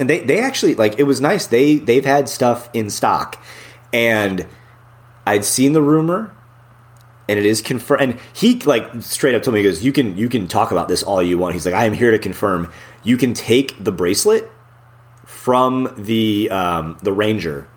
[0.00, 1.46] and they they actually like it was nice.
[1.46, 3.40] They they've had stuff in stock,
[3.92, 4.46] and
[5.26, 6.34] I'd seen the rumor,
[7.28, 8.02] and it is confirmed.
[8.02, 10.88] And he like straight up told me, he goes, "You can you can talk about
[10.88, 12.72] this all you want." He's like, "I am here to confirm.
[13.04, 14.50] You can take the bracelet
[15.26, 17.68] from the um, the Ranger,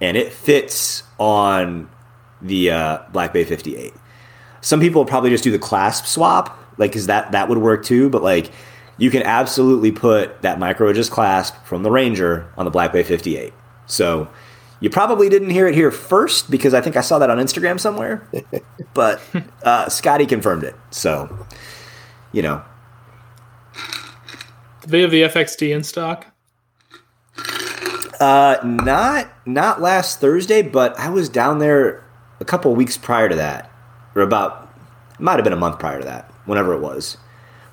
[0.00, 1.88] and it fits on
[2.42, 3.94] the uh, Black Bay 58.
[4.60, 8.10] Some people probably just do the clasp swap, like, because that that would work too.
[8.10, 8.50] But like,
[8.98, 13.02] you can absolutely put that micro adjust clasp from the Ranger on the Black Bay
[13.02, 13.52] 58.
[13.86, 14.28] So
[14.80, 17.78] you probably didn't hear it here first because I think I saw that on Instagram
[17.80, 18.28] somewhere,
[18.94, 19.20] but
[19.62, 20.74] uh, Scotty confirmed it.
[20.90, 21.46] So,
[22.32, 22.62] you know,
[24.82, 26.26] Do they have the FXD in stock?
[28.20, 32.02] uh, not not last Thursday, but I was down there
[32.40, 33.70] a couple weeks prior to that,
[34.14, 34.72] or about
[35.18, 37.18] might have been a month prior to that, whenever it was.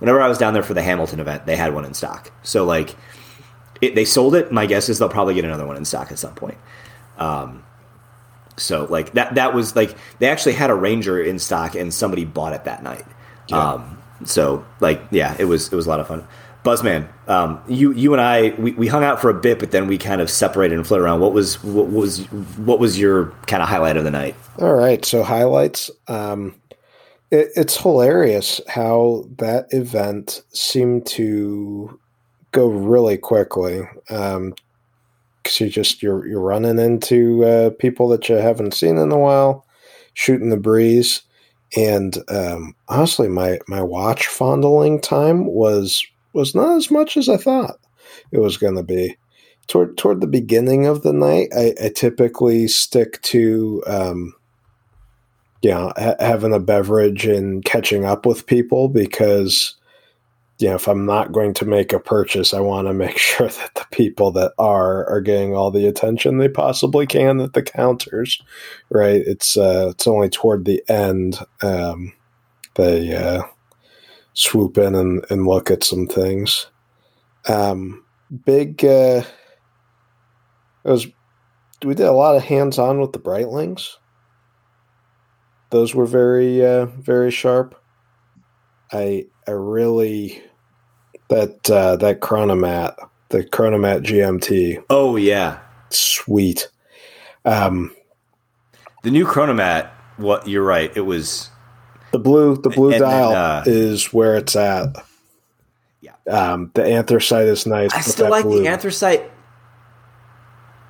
[0.03, 2.29] Whenever I was down there for the Hamilton event, they had one in stock.
[2.43, 2.93] So like,
[3.79, 4.51] it, they sold it.
[4.51, 6.57] My guess is they'll probably get another one in stock at some point.
[7.17, 7.63] Um,
[8.57, 12.25] so like that that was like they actually had a Ranger in stock and somebody
[12.25, 13.05] bought it that night.
[13.53, 16.27] Um, so like yeah, it was it was a lot of fun.
[16.65, 19.87] Buzzman, um, you you and I we, we hung out for a bit, but then
[19.87, 21.21] we kind of separated and floated around.
[21.21, 22.25] What was what was
[22.57, 24.35] what was your kind of highlight of the night?
[24.59, 25.89] All right, so highlights.
[26.09, 26.55] Um,
[27.33, 31.99] it, it's hilarious how that event seemed to
[32.51, 33.81] go really quickly.
[34.09, 34.53] Um,
[35.41, 39.17] because you just you're you're running into uh, people that you haven't seen in a
[39.17, 39.65] while,
[40.13, 41.23] shooting the breeze,
[41.75, 47.35] and um, honestly, my my watch fondling time was was not as much as I
[47.35, 47.77] thought
[48.31, 49.17] it was going to be.
[49.67, 54.33] Toward toward the beginning of the night, I, I typically stick to um,
[55.63, 59.75] you know ha- having a beverage and catching up with people because
[60.59, 63.47] you know if I'm not going to make a purchase, I want to make sure
[63.47, 67.63] that the people that are are getting all the attention they possibly can at the
[67.63, 68.39] counters.
[68.91, 69.21] Right?
[69.25, 72.13] It's uh, it's only toward the end um,
[72.75, 73.43] they uh,
[74.33, 76.67] swoop in and, and look at some things.
[77.47, 78.03] Um,
[78.45, 78.83] big.
[78.83, 79.23] Uh,
[80.83, 81.07] it was.
[81.83, 83.97] We did a lot of hands on with the Breitlings.
[85.73, 87.73] Those were very uh, very sharp.
[88.91, 90.39] I I really
[91.29, 92.95] that uh, that Chronomat
[93.29, 96.69] the Chronomat GMT Oh yeah, sweet.
[97.43, 97.95] Um,
[99.01, 99.89] the new Chronomat.
[100.17, 100.95] What you're right.
[100.95, 101.49] It was
[102.11, 105.03] the blue the blue And dial uh, is where it's at.
[106.01, 106.13] Yeah.
[106.29, 107.91] Um, the anthracite is nice.
[107.95, 109.23] I still like blue- the anthracite.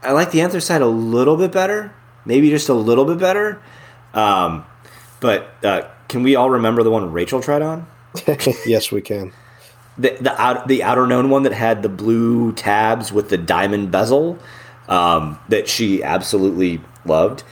[0.01, 3.61] I like the anthracite a little bit better, maybe just a little bit better.
[4.13, 4.65] Um,
[5.23, 7.87] but uh, can we all remember the one Rachel tried on?
[8.65, 9.31] yes, we can.
[9.97, 14.37] The the out, the Outerknown one that had the blue tabs with the diamond bezel
[14.89, 17.43] um, that she absolutely loved.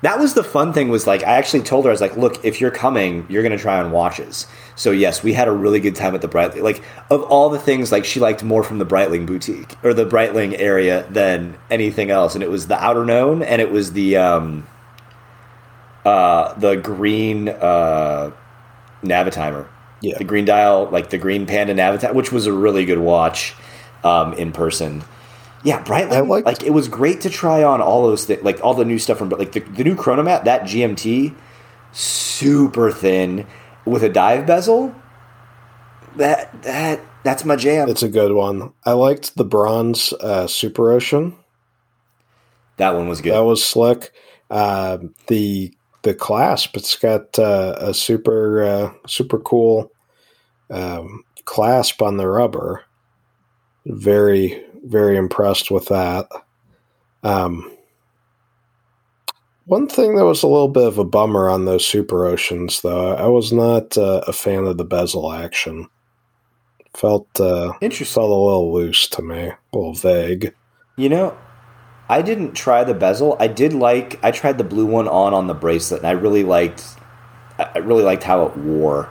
[0.00, 0.88] That was the fun thing.
[0.88, 3.58] Was like I actually told her I was like, look, if you're coming, you're gonna
[3.58, 4.46] try on watches.
[4.74, 6.62] So yes, we had a really good time at the Breitling.
[6.62, 10.06] Like of all the things, like she liked more from the Breitling boutique or the
[10.06, 14.66] Breitling area than anything else, and it was the Outerknown and it was the um,
[16.04, 18.30] uh, the green uh,
[19.02, 19.66] Navitimer
[20.00, 20.18] Yeah.
[20.18, 23.54] the green dial, like the green panda Navitat, which was a really good watch
[24.04, 25.02] um, in person.
[25.64, 28.62] Yeah, Breitling, I liked- like it was great to try on all those things, like
[28.62, 31.34] all the new stuff from, but like the, the new Chronomat, that GMT,
[31.92, 33.46] super thin
[33.84, 34.94] with a dive bezel.
[36.16, 37.88] That that that's my jam.
[37.88, 38.72] It's a good one.
[38.84, 41.34] I liked the bronze uh, Super Ocean.
[42.76, 43.32] that one was good.
[43.34, 44.12] That was slick.
[44.50, 45.72] Uh, the
[46.08, 46.76] the clasp.
[46.76, 49.92] It's got uh, a super uh, super cool
[50.70, 52.84] um, clasp on the rubber.
[53.86, 56.28] Very very impressed with that.
[57.22, 57.70] Um,
[59.66, 63.14] one thing that was a little bit of a bummer on those Super Oceans, though,
[63.14, 65.86] I was not uh, a fan of the bezel action.
[66.96, 68.14] Felt uh, Interesting.
[68.14, 70.54] felt a little loose to me, a little vague.
[70.96, 71.36] You know,
[72.08, 73.36] I didn't try the bezel.
[73.38, 74.18] I did like.
[74.22, 76.84] I tried the blue one on on the bracelet, and I really liked.
[77.58, 79.10] I really liked how it wore.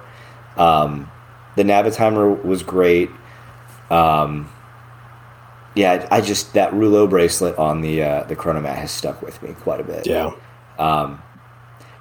[0.56, 1.12] Um,
[1.56, 3.10] the Navitimer was great.
[3.90, 4.50] Um,
[5.76, 9.42] yeah, I I just that rouleaux bracelet on the uh, the Chronomat has stuck with
[9.44, 10.08] me quite a bit.
[10.08, 10.32] Yeah,
[10.80, 11.22] Um,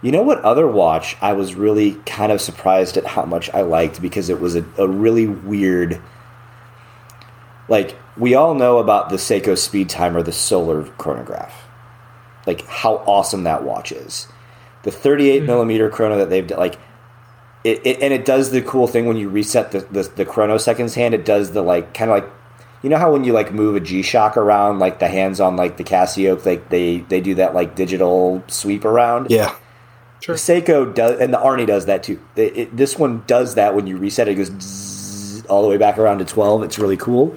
[0.03, 3.61] You know what other watch I was really kind of surprised at how much I
[3.63, 6.01] liked because it was a, a really weird.
[7.69, 11.69] Like we all know about the Seiko Speed Timer, the solar chronograph,
[12.47, 14.29] like how awesome that watch is.
[14.83, 15.47] The 38 hmm.
[15.47, 16.79] millimeter chrono that they've done, like
[17.65, 20.59] it, it and it does the cool thing when you reset the the, the chrono
[20.59, 21.15] seconds hand.
[21.15, 22.31] It does the like kind of like
[22.83, 25.57] you know how when you like move a G Shock around, like the hands on
[25.57, 29.31] like the Casio, like they they do that like digital sweep around.
[29.31, 29.55] Yeah.
[30.21, 30.37] Sure.
[30.37, 32.21] Seiko does, and the Arnie does that too.
[32.37, 35.77] It, it, this one does that when you reset it, it goes all the way
[35.77, 36.63] back around to 12.
[36.63, 37.35] It's really cool.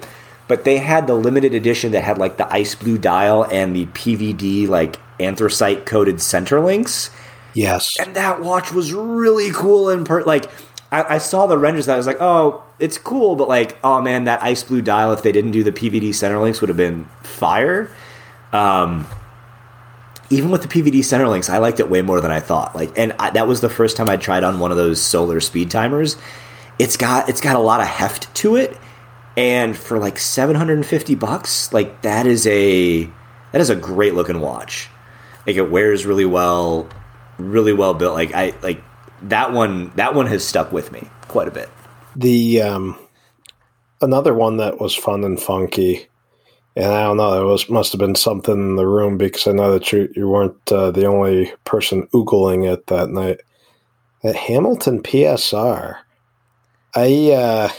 [0.50, 3.86] But they had the limited edition that had like the ice blue dial and the
[3.86, 7.10] PVD like anthracite coated center links.
[7.54, 7.96] Yes.
[8.00, 10.50] And that watch was really cool and per- like
[10.90, 14.02] I, I saw the renders that I was like, oh, it's cool, but like, oh
[14.02, 16.76] man, that ice blue dial, if they didn't do the PVD center links, would have
[16.76, 17.88] been fire.
[18.52, 19.06] Um,
[20.30, 22.74] even with the PVD center links, I liked it way more than I thought.
[22.74, 25.38] Like, and I, that was the first time I tried on one of those solar
[25.38, 26.16] speed timers.
[26.80, 28.76] It's got it's got a lot of heft to it,
[29.40, 33.04] and for like seven hundred and fifty bucks, like that is a
[33.52, 34.90] that is a great looking watch.
[35.46, 36.86] Like it wears really well,
[37.38, 38.12] really well built.
[38.12, 38.82] Like I like
[39.22, 39.92] that one.
[39.96, 41.70] That one has stuck with me quite a bit.
[42.16, 42.98] The um,
[44.02, 46.06] another one that was fun and funky,
[46.76, 49.52] and I don't know, there was must have been something in the room because I
[49.52, 53.40] know that you you weren't uh, the only person oogling it that night.
[54.22, 55.96] At Hamilton PSR,
[56.94, 57.70] I uh,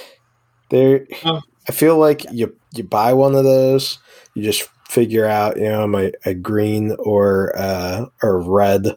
[0.72, 1.41] there, Oh.
[1.70, 3.99] I feel like you you buy one of those,
[4.34, 8.95] you just figure out, you know, my a green or uh, or red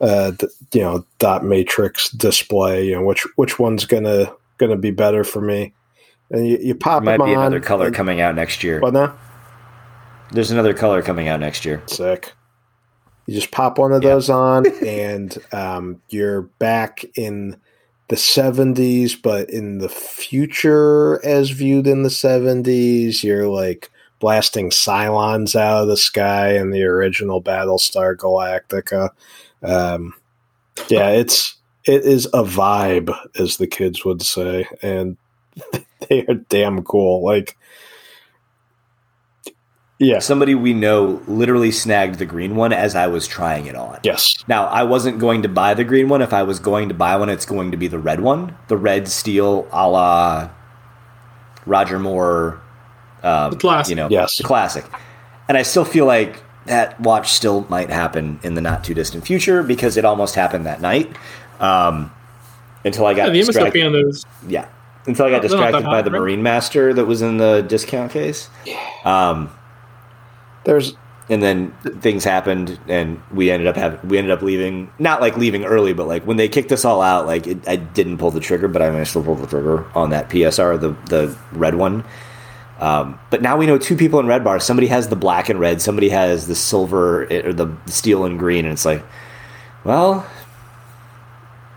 [0.00, 2.86] uh, d- you know dot matrix display.
[2.86, 5.72] You know which which one's gonna gonna be better for me.
[6.30, 8.80] And you, you pop Might them be another color and- coming out next year.
[8.80, 9.16] What now?
[10.30, 11.82] There's another color coming out next year.
[11.86, 12.34] Sick.
[13.26, 14.10] You just pop one of Yeah.
[14.10, 17.56] those on, and um, you're back in
[18.08, 25.54] the 70s, but in the future, as viewed in the 70s, you're like blasting Cylons
[25.54, 29.10] out of the sky in the original Battlestar Galactica.
[29.62, 30.14] Um,
[30.88, 31.54] yeah, it's
[31.84, 35.16] it is a vibe, as the kids would say, and
[36.08, 37.24] they are damn cool.
[37.24, 37.56] Like,
[39.98, 43.98] yeah, Somebody we know literally snagged the green one as I was trying it on.
[44.04, 46.22] yes, Now, I wasn't going to buy the green one.
[46.22, 48.54] If I was going to buy one, it's going to be the red one.
[48.68, 50.50] The red steel a la
[51.66, 52.60] Roger Moore.
[53.22, 53.90] Um, The classic.
[53.90, 54.36] You know, Yes.
[54.36, 54.84] the classic.
[55.48, 59.26] And I still feel like that watch still might happen in the not too distant
[59.26, 61.10] future because it almost happened that night.
[61.60, 62.12] Um,
[62.84, 63.84] until I got Yeah, distracted.
[63.86, 64.24] On those.
[64.46, 64.66] Yeah.
[65.06, 66.10] Until I got They're not that distracted by the?
[66.10, 68.48] Marine Master that was in the discount case.
[69.04, 69.50] Um,
[70.68, 70.94] there's
[71.30, 75.36] and then things happened and we ended up having we ended up leaving not like
[75.36, 78.30] leaving early but like when they kicked us all out like it, i didn't pull
[78.30, 81.74] the trigger but i managed to pull the trigger on that psr the the red
[81.74, 82.04] one.
[82.80, 85.58] Um, but now we know two people in red bar somebody has the black and
[85.58, 85.82] red.
[85.82, 88.64] Somebody has the silver eh, or the steel and green.
[88.64, 89.04] And it's like
[89.84, 90.24] well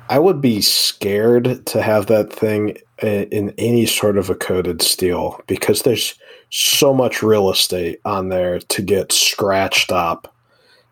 [0.09, 5.41] I would be scared to have that thing in any sort of a coated steel
[5.47, 6.13] because there's
[6.51, 10.33] so much real estate on there to get scratched up.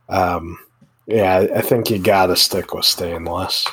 [0.07, 0.57] Um,
[1.05, 3.67] yeah, I- think you got to stick with stainless.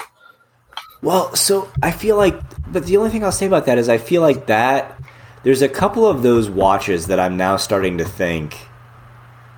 [1.03, 2.34] Well, so I feel like,
[2.70, 5.01] but the only thing I'll say about that is I feel like that
[5.45, 8.59] there's a couple of those watches that I'm now starting to think,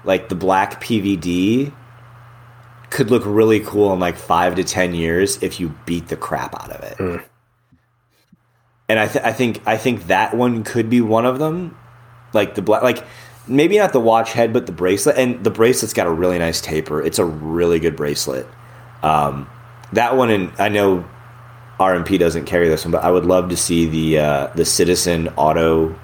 [0.05, 1.73] like the black PVD,
[2.91, 6.55] could look really cool in like five to ten years if you beat the crap
[6.63, 6.99] out of it.
[6.99, 7.25] Mm.
[8.91, 11.77] And I, th- I think I think that one could be one of them,
[12.33, 13.05] like the black, like
[13.47, 15.17] maybe not the watch head, but the bracelet.
[15.17, 17.03] And the bracelet's got a really nice taper.
[17.03, 18.47] It's a really good bracelet.
[19.03, 19.49] Um,
[19.93, 21.09] that one, and I know
[21.79, 25.29] RMP doesn't carry this one, but I would love to see the uh, the Citizen
[25.37, 25.99] Auto,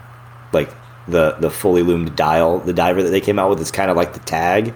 [0.52, 0.70] like
[1.08, 3.60] the the fully loomed dial, the diver that they came out with.
[3.60, 4.74] It's kind of like the tag,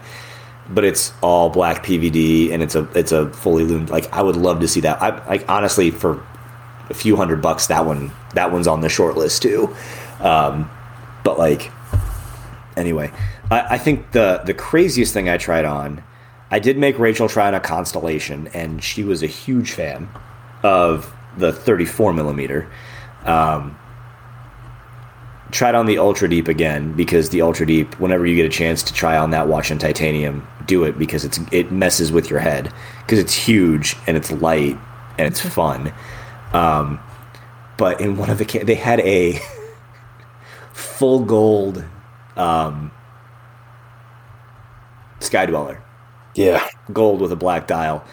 [0.69, 3.91] but it's all black PVD and it's a it's a fully loomed.
[3.91, 5.01] Like I would love to see that.
[5.01, 6.23] I like honestly for
[6.91, 9.75] a few hundred bucks that one that one's on the short list too.
[10.21, 10.69] Um,
[11.29, 11.71] but like
[12.75, 13.13] anyway,
[13.51, 16.03] I, I think the the craziest thing I tried on.
[16.51, 20.09] I did make Rachel try on a Constellation, and she was a huge fan
[20.63, 22.67] of the 34 millimeter.
[23.27, 23.79] Um,
[25.51, 28.83] tried on the Ultra Deep again because the Ultra Deep, whenever you get a chance
[28.85, 32.41] to try on that watch in titanium, do it because it's it messes with your
[32.41, 32.73] head
[33.03, 34.79] because it's huge and it's light
[35.19, 35.93] and it's fun.
[36.55, 36.99] Um,
[37.77, 39.39] but in one of the they had a
[40.99, 41.85] full gold
[42.37, 42.91] um,
[45.21, 45.83] Sky Dweller
[46.35, 48.05] Yeah, gold with a black dial.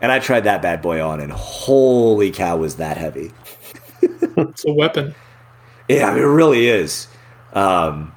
[0.00, 3.32] And I tried that bad boy on, and holy cow, was that heavy!
[4.36, 5.14] It's a weapon.
[5.88, 7.08] Yeah, I mean, it really is.
[7.54, 8.12] Um,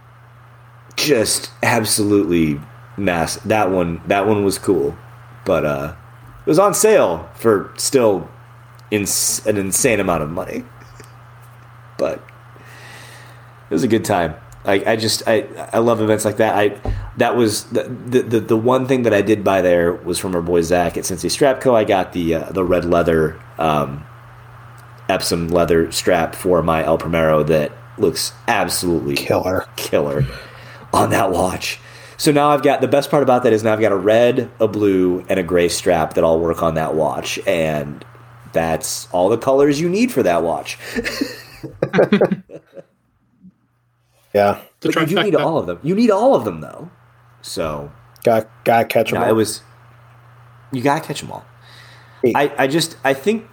[0.96, 2.60] just absolutely
[2.98, 3.38] mass.
[3.38, 4.98] That one, that one was cool,
[5.46, 5.96] but uh,
[6.46, 8.30] it was on sale for still
[8.92, 10.64] ins- an insane amount of money.
[11.98, 12.24] But
[13.70, 14.36] it was a good time.
[14.66, 16.56] I, I just I, I love events like that.
[16.56, 16.80] I
[17.18, 20.42] that was the, the, the one thing that I did buy there was from our
[20.42, 21.76] boy Zach at Cincy Strap Co.
[21.76, 24.06] I got the uh, the red leather um,
[25.10, 29.66] Epsom leather strap for my El Primero that looks absolutely Killer.
[29.78, 30.26] killer
[30.94, 31.80] on that watch.
[32.18, 34.52] So now I've got the best part about that is now I've got a red,
[34.60, 38.04] a blue, and a gray strap that all work on that watch, and
[38.54, 40.78] that's all the colors you need for that watch.
[44.34, 44.62] Yeah.
[44.82, 45.40] But you do need trifecta.
[45.40, 45.80] all of them.
[45.84, 46.90] You need all of them though.
[47.42, 47.92] So
[48.24, 49.32] Got gotta catch them no, all.
[49.32, 49.62] it was.
[50.72, 51.46] You gotta catch them all.
[52.24, 52.34] Hey.
[52.36, 53.46] I, I just I think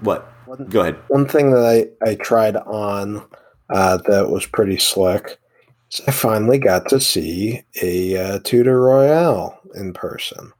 [0.00, 0.28] what.
[0.68, 0.96] Go ahead.
[1.08, 1.64] One thing that
[2.04, 3.24] I, I tried on
[3.70, 5.38] uh, that was pretty slick
[5.90, 10.52] is I finally got to see a uh, Tudor Royale in person.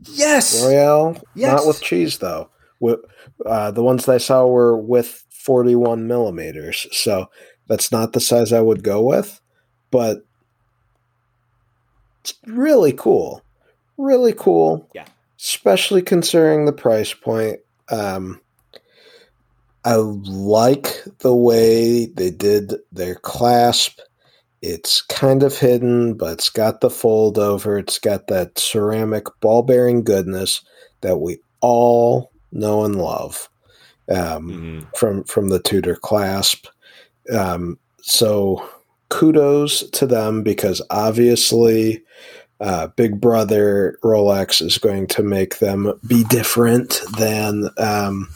[0.00, 0.62] Yes.
[0.62, 1.52] Royale, Yes.
[1.60, 2.50] not with cheese though.
[2.80, 3.00] With,
[3.46, 7.30] uh, the ones that I saw were with 41 millimeters, so
[7.68, 9.40] that's not the size I would go with,
[9.90, 10.24] but
[12.22, 13.42] it's really cool.
[13.98, 14.88] Really cool.
[14.94, 15.06] Yeah.
[15.38, 17.60] Especially considering the price point.
[17.90, 18.40] Um,
[19.84, 23.98] I like the way they did their clasp.
[24.60, 27.78] It's kind of hidden, but it's got the fold over.
[27.78, 30.64] It's got that ceramic ball bearing goodness
[31.00, 33.48] that we all know and love
[34.08, 34.96] um, Mhm.
[34.96, 36.66] from from the Tudor clasp.
[37.34, 38.68] Um, so
[39.08, 42.02] kudos to them because obviously
[42.60, 48.28] uh, Big Brother Rolex is going to make them be different than um,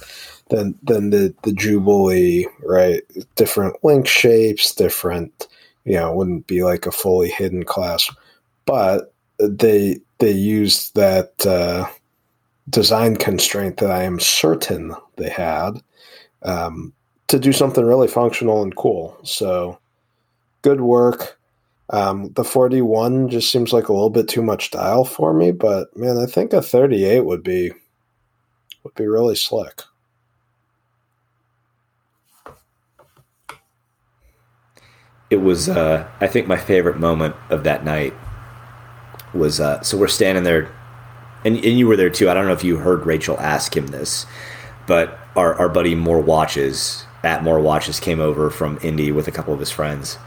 [0.50, 3.02] than than the the Jubilee, right?
[3.36, 5.46] Different link shapes, different.
[5.84, 8.12] You know, wouldn't be like a fully hidden clasp,
[8.64, 11.86] but they they used that uh,
[12.68, 15.80] design constraint that I am certain they had
[16.42, 16.92] um,
[17.28, 19.16] to do something really functional and cool.
[19.24, 19.78] So
[20.62, 21.38] good work.
[21.90, 25.96] Um, the 41 just seems like a little bit too much dial for me, but
[25.96, 27.72] man, I think a 38 would be
[28.82, 29.82] would be really slick.
[35.30, 38.14] it was uh, I think my favorite moment of that night
[39.34, 40.72] was uh, so we're standing there
[41.44, 42.30] and, and you were there too.
[42.30, 44.26] I don't know if you heard Rachel ask him this,
[44.86, 49.32] but our, our buddy More Watches at More Watches came over from Indy with a
[49.32, 50.18] couple of his friends,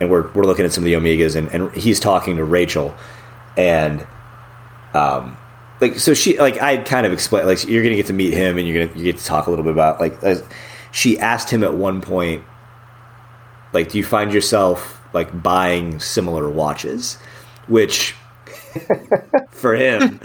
[0.00, 2.94] and we're we're looking at some of the Omegas, and, and he's talking to Rachel,
[3.56, 4.06] and
[4.94, 5.36] um,
[5.80, 8.58] like so she like I kind of explained like you're gonna get to meet him,
[8.58, 10.20] and you're gonna you get to talk a little bit about like
[10.92, 12.44] she asked him at one point
[13.72, 17.18] like do you find yourself like buying similar watches?
[17.68, 18.14] Which
[19.50, 20.20] for him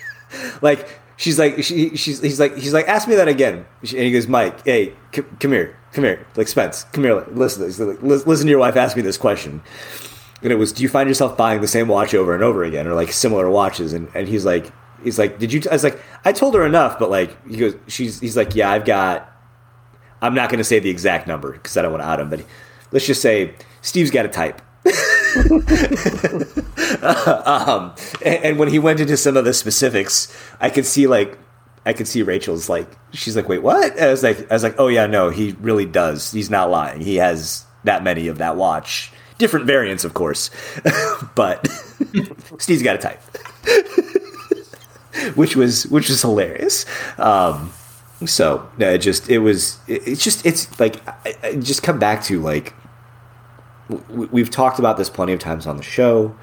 [0.62, 4.10] like she's like she, she's he's like he's like ask me that again and he
[4.12, 7.84] goes mike hey c- come here come here like spence come here listen to.
[7.84, 9.62] Like, listen to your wife ask me this question
[10.42, 12.86] and it was do you find yourself buying the same watch over and over again
[12.86, 15.68] or like similar watches and, and he's like he's like did you t-?
[15.68, 18.70] i was like i told her enough but like he goes she's he's like yeah
[18.70, 19.30] i've got
[20.20, 22.28] i'm not going to say the exact number because i don't want to out him
[22.28, 22.44] but
[22.90, 24.60] let's just say steve's got a type
[27.46, 27.94] um,
[28.24, 31.38] and, and when he went into some of the specifics, I could see like
[31.86, 33.92] I could see Rachel's like she's like, wait, what?
[33.92, 36.30] And I was like, I was like, oh yeah, no, he really does.
[36.32, 37.00] He's not lying.
[37.00, 40.50] He has that many of that watch, different variants, of course,
[41.34, 41.66] but
[42.58, 43.20] Steve's got a type,
[45.36, 46.86] which was which was hilarious.
[47.18, 47.72] Um,
[48.24, 51.98] so no, it just it was it, it's just it's like I, I just come
[51.98, 52.74] back to like
[53.90, 56.34] w- we've talked about this plenty of times on the show.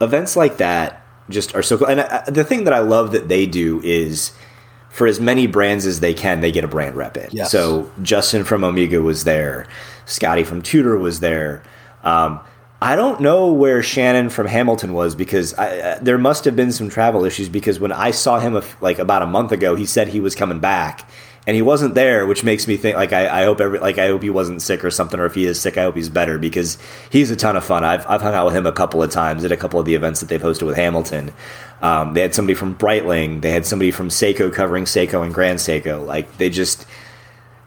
[0.00, 1.88] Events like that just are so cool.
[1.88, 4.32] And I, the thing that I love that they do is
[4.90, 7.28] for as many brands as they can, they get a brand rep in.
[7.32, 7.50] Yes.
[7.50, 9.66] So Justin from Omega was there,
[10.06, 11.62] Scotty from Tudor was there.
[12.02, 12.40] Um,
[12.82, 16.70] I don't know where Shannon from Hamilton was because I, uh, there must have been
[16.70, 19.74] some travel issues because when I saw him a f like about a month ago,
[19.74, 21.08] he said he was coming back
[21.46, 24.08] and he wasn't there, which makes me think like I, I hope every like I
[24.08, 26.38] hope he wasn't sick or something, or if he is sick, I hope he's better
[26.38, 26.78] because
[27.10, 27.84] he's a ton of fun.
[27.84, 29.94] I've I've hung out with him a couple of times at a couple of the
[29.94, 31.32] events that they've hosted with Hamilton.
[31.82, 35.58] Um, they had somebody from Breitling, they had somebody from Seiko covering Seiko and Grand
[35.58, 36.06] Seiko.
[36.06, 36.86] Like they just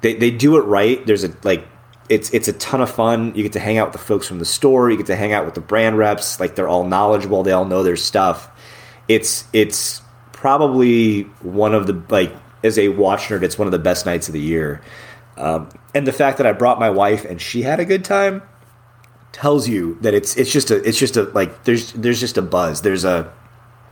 [0.02, 1.06] they they do it right.
[1.06, 1.68] There's a like
[2.10, 3.36] it's it's a ton of fun.
[3.36, 4.90] You get to hang out with the folks from the store.
[4.90, 6.40] You get to hang out with the brand reps.
[6.40, 7.44] Like they're all knowledgeable.
[7.44, 8.50] They all know their stuff.
[9.08, 10.02] It's it's
[10.32, 12.34] probably one of the like
[12.64, 14.82] as a watch nerd, it's one of the best nights of the year.
[15.38, 18.42] Um, and the fact that I brought my wife and she had a good time
[19.32, 22.42] tells you that it's it's just a it's just a like there's there's just a
[22.42, 22.82] buzz.
[22.82, 23.32] There's a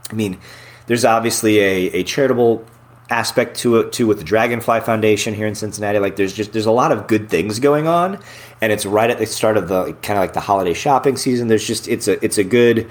[0.10, 0.40] I mean,
[0.88, 2.66] there's obviously a, a charitable
[3.10, 6.00] aspect to it too with the Dragonfly Foundation here in Cincinnati.
[6.00, 8.20] Like there's just there's a lot of good things going on,
[8.62, 11.48] and it's right at the start of the kind of like the holiday shopping season.
[11.48, 12.90] There's just it's a it's a good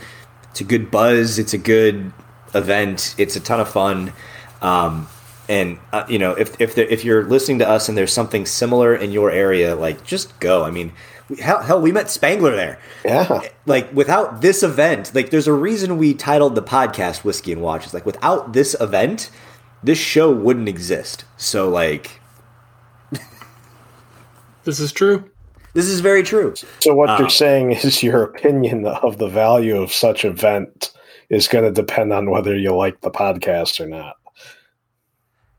[0.51, 1.38] it's a good buzz.
[1.38, 2.12] It's a good
[2.55, 3.14] event.
[3.18, 4.12] It's a ton of fun.
[4.62, 5.09] Um,
[5.48, 8.46] and uh, you know if if there, if you're listening to us and there's something
[8.46, 10.64] similar in your area, like just go.
[10.64, 10.92] I mean.
[11.40, 12.78] Hell, hell, we met Spangler there.
[13.02, 13.40] Yeah.
[13.64, 17.94] Like without this event, like there's a reason we titled the podcast Whiskey and Watches.
[17.94, 19.30] Like without this event,
[19.82, 21.24] this show wouldn't exist.
[21.38, 22.20] So like
[24.64, 25.24] This is true.
[25.72, 26.54] this is very true.
[26.80, 30.92] So what Uh, you're saying is your opinion of the value of such event
[31.30, 34.16] is going to depend on whether you like the podcast or not.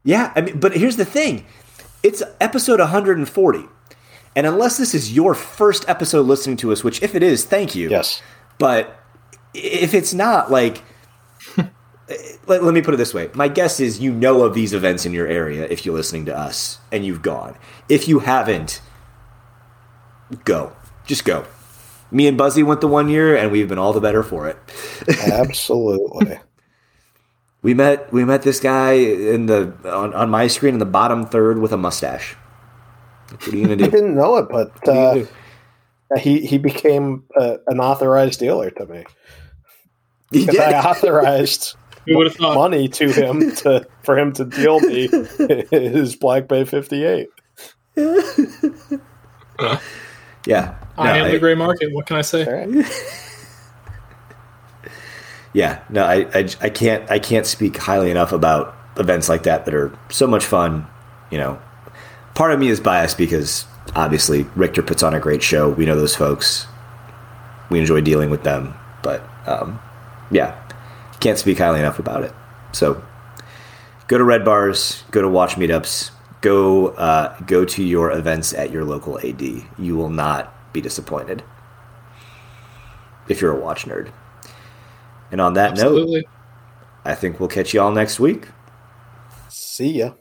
[0.06, 1.46] Yeah, I mean, but here's the thing:
[2.04, 3.66] it's episode 140,
[4.36, 7.76] and unless this is your first episode listening to us, which if it is, thank
[7.76, 7.90] you.
[7.90, 8.22] Yes.
[8.60, 8.98] But
[9.54, 10.84] if it's not, like,
[11.58, 15.08] let, let me put it this way: my guess is you know of these events
[15.08, 17.58] in your area if you're listening to us, and you've gone.
[17.90, 18.82] If you haven't,
[20.46, 20.76] go.
[21.08, 21.46] Just go.
[22.12, 24.58] Me and Buzzy went the one year, and we've been all the better for it.
[25.32, 26.40] Absolutely.
[27.66, 31.26] We met we met this guy in the on, on my screen in the bottom
[31.26, 32.36] third with a mustache.
[33.32, 33.86] What are you gonna do?
[33.86, 35.28] I didn't know it, but What are you
[36.16, 39.04] uh, he he became uh, an authorized dealer to me.
[40.32, 40.62] He Because did.
[40.62, 41.76] I authorized
[42.06, 42.54] Who would have thought?
[42.54, 45.10] money to him to for him to deal me
[45.72, 47.30] his Black Bay 58.
[50.46, 50.76] Yeah.
[51.00, 51.92] I No, am the gray market.
[51.94, 52.46] What can I say?
[55.56, 55.82] Yeah.
[55.90, 59.74] No, I, I I can't I can't speak highly enough about events like that that
[59.74, 60.86] are so much fun.
[61.32, 61.62] You know,
[62.34, 63.66] part of me is biased because
[63.96, 65.70] obviously Richter puts on a great show.
[65.70, 66.68] We know those folks.
[67.70, 69.80] We enjoy dealing with them, but um,
[70.30, 70.62] yeah,
[71.22, 72.34] can't speak highly enough about it.
[72.74, 73.02] So
[74.08, 76.12] go to Red Bars, go to watch meetups,
[76.42, 79.42] go uh, go to your events at your local AD.
[79.42, 81.44] You will not be disappointed
[83.30, 84.12] if you're a watch nerd.
[85.32, 86.24] And on that note,
[87.04, 88.48] I think we'll catch you all next week.
[89.50, 90.14] See ya.